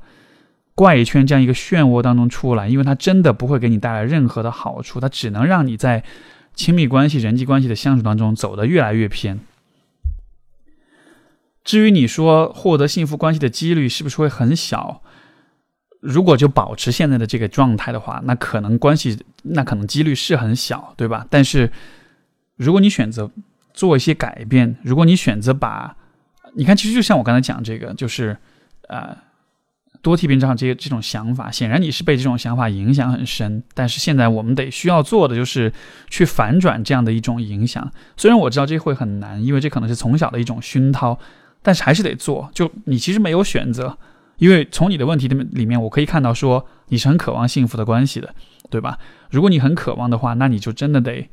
[0.76, 6.06] 怪圈这样一个漩涡当中出来，因为它真的不会给你带来任何的好处，它只能让你在
[6.56, 9.38] 亲密关系、人际关系的相处当中走得越来越偏。
[11.70, 15.04] 至于你说获得幸福关系的几率是不是会很小？
[16.00, 21.28] 如果就保持现在的这个状态的话，那可能关系那可能几率是很小，对吧？
[21.30, 21.72] 但是
[22.56, 23.30] 如果你选择
[23.72, 25.96] 做一些改变，如果你选择把，
[26.56, 28.36] 你看，其实就像我刚才讲这个，就是
[28.88, 29.16] 啊。
[30.02, 33.62] 多替别人着想，这些这种想法，显然你是被这种想法影响很深。
[33.74, 35.74] 但是现在我们得需要做的就是
[36.10, 37.92] 去反转这样的一种影响。
[38.16, 41.20] 虽然我知道这会很难，因为这可能是从小的一种熏陶，
[41.62, 42.50] 但是还是得做。
[42.54, 43.98] 就你其实没有选择，
[44.38, 48.34] 因为从你的问题里面，我可以看到说你是很渴望幸福的关系的，
[48.70, 48.98] 对吧？
[49.30, 51.30] 如果你很渴望的话，那你就真的得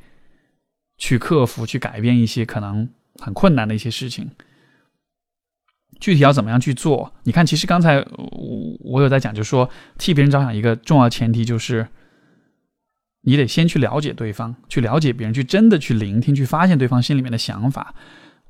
[0.99, 4.31] 去克服、去改变一些可能很困难的一些事情。
[5.99, 7.15] 具体要怎么样去做？
[7.23, 11.89] 你看，其实刚才我我有在讲，就是说替别人着想，一个重要前提就是
[13.23, 17.95] 你得先去了解对方，去了解别人，去真的去聆听，去发现对方心里面的想法。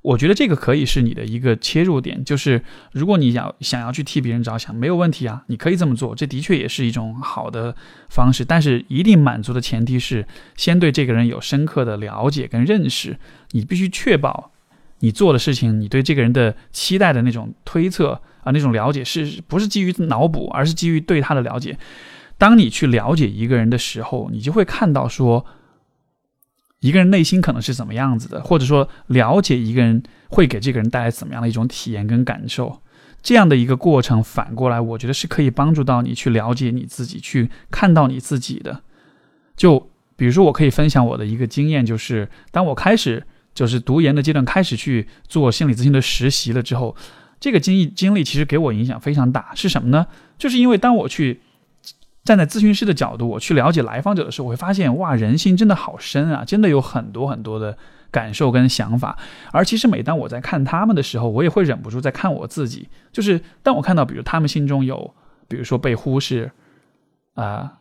[0.07, 2.25] 我觉得这个可以是你的一个切入点。
[2.25, 7.75] 就是如果你要想要去替别人着想，没有问题啊，你可以这么做，这的确也是一种好的
[8.09, 8.45] 方式。
[8.45, 10.25] 但是一定满足的前提是，
[10.57, 13.19] 先对这个人有深刻的了解跟认识，
[13.51, 14.53] 你必须确保。
[15.01, 21.77] 你做的事情，你对这个人的期待的那种推测啊，那种了解，是不是基于脑补，而是基于对他的了解？
[22.39, 25.45] 当你去了解一个人的时候，你就会看到说，
[26.87, 32.81] 一个人内心可能是怎么样子的，或者说了解一个人会给这个人带来怎么样的一种体验跟感受。
[33.23, 38.83] 这样的一个过程，反过来，我觉得是可以帮助到你去了解你自己，去看到你自己的。
[39.57, 43.25] 就比如说，我可以分享我的一个经验，就是当我开始。
[43.57, 46.95] 就是读研的阶段开始去做心理咨询的实习了之后，
[47.41, 49.55] 这个经历经历其实给我影响非常大。
[49.55, 50.07] 是什么呢？
[50.37, 51.41] 就是因为当我去
[52.27, 57.79] 站在咨询师的角度，我去了解来访者的时候，我会发现哇，人心真的好深啊，真的有很多很多的
[58.11, 59.17] 感受跟想法。
[59.53, 62.89] 而其实每当我在看他们的时候，我也会忍不住在看我自己。
[63.11, 65.15] 就是当我看到，比如他们心中有，
[65.49, 66.51] 比如说被忽视
[67.35, 67.79] 啊，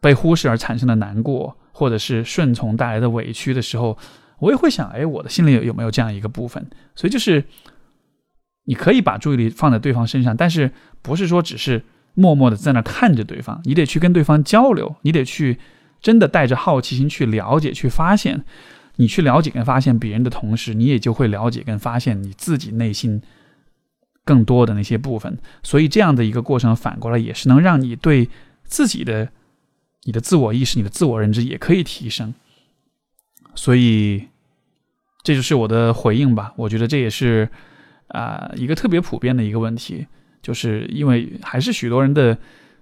[0.00, 3.96] 被忽视而产生的难过，或者是顺从带来的委屈的时候。
[4.40, 6.66] 我也会想，哎，我的心里有有没有这样一个部分？
[6.94, 7.44] 所以就是，
[8.64, 11.84] 你可以把注意力放在对方身上，但是不是说只是
[12.14, 13.60] 默默的在那看着对方？
[13.64, 15.58] 你得去跟对方交流，你得去
[16.00, 18.44] 真的带着好奇心去了解、去发现。
[18.96, 23.22] 你去了解跟发现别人的同时，你也就会了解跟发现你自己内心
[24.26, 25.38] 更多的那些部分。
[25.62, 28.28] 所以这样的一个过程，反过来也是能让你对
[28.64, 29.30] 自己的、
[30.04, 32.34] 你的自我意识、你的自我认知也可以提升。
[33.54, 34.26] 所以
[35.22, 36.52] 这就是我的回应吧。
[36.56, 37.48] 我觉得这也是
[38.08, 40.06] 啊一个特别普遍的一个问题，
[40.42, 42.36] 就是因为还是许多人的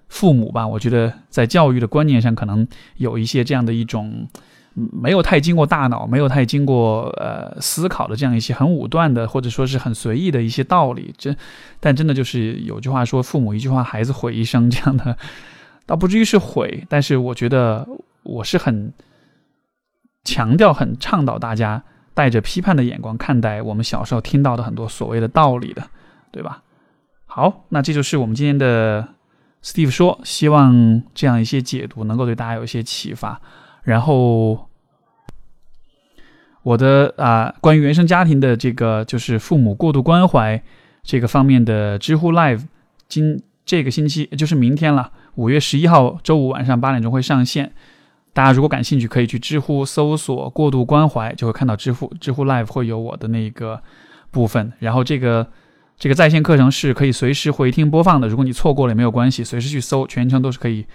[0.09, 4.29] 父母吧，我觉得在教育的观念上可能有一些这样的一种
[4.75, 11.15] 没有太经过大脑、没有太经过呃思考的这样一些很武断的或者说是很随意的一些道理。
[11.19, 11.35] 这
[11.81, 15.17] 但真的就是有句话说“父母一句话，孩子毁一生”这样的，
[15.87, 17.89] 倒不至于是毁，但是我觉得
[18.23, 18.93] 我是很。
[20.25, 21.83] 强调很倡导大家
[22.13, 25.83] 带着批判的眼光看待我们小时候听到的很多所谓的道理的，
[26.31, 26.63] 对吧？
[27.39, 29.11] 好，那这就是我们今天的
[29.63, 33.41] Steve 说，希望这样一些解读能够对大家有一些启发。
[33.85, 34.69] 然后
[36.65, 40.61] 我的啊，关于原生家庭的这个就是父母过度关怀
[41.05, 42.65] 这个方面的知乎 Live，
[43.07, 47.73] 今这个星期就是明天了，五月十一号周五晚上八点钟会上线。
[48.33, 53.81] 大家如果感兴趣，可以去知乎搜索“过度关怀”，就会看到知乎知乎 Live 会有我的那个
[54.33, 54.73] 部分。
[54.81, 55.47] 然后这个
[55.99, 60.87] 这个在线课程是可以随时回听播放的，如果你错过了也没有关系，随时去搜，全程都是可以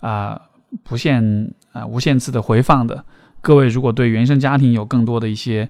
[0.00, 0.40] 啊
[0.82, 3.04] 不限啊无限次的回放的。
[3.40, 5.68] 各位如果对原生家庭有更多的一些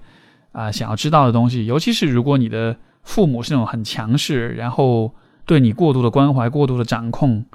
[0.53, 5.13] 啊想要知道的东西，尤其是如果你的父母是那种很强势，然后
[5.45, 7.45] 对你过度的关怀、过度的掌控，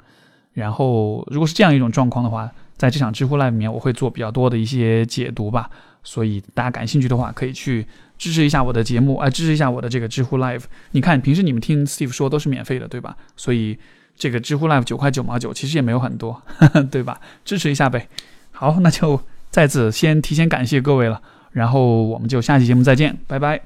[0.53, 2.51] 然后如果是这样一种状况的话。
[2.75, 5.69] 在这场知乎 Live 里面，我会做比较多的一些解读吧，
[6.03, 7.85] 所以大家感兴趣的话，可以去
[8.17, 10.63] 支持一下我的节目，啊，支持一下我的这个知乎 Live。
[10.91, 13.15] 你看，平时你们听 Steve 说都是免费的，对吧？
[13.35, 13.77] 所以
[14.15, 16.41] 这个知乎 Live 九块九毛九，其实也没有很多，
[16.91, 17.19] 对吧？
[17.43, 18.07] 支持一下呗。
[18.51, 23.61] 好，那就在此先提前感谢各位了，然后我们就下期节目再见，拜拜。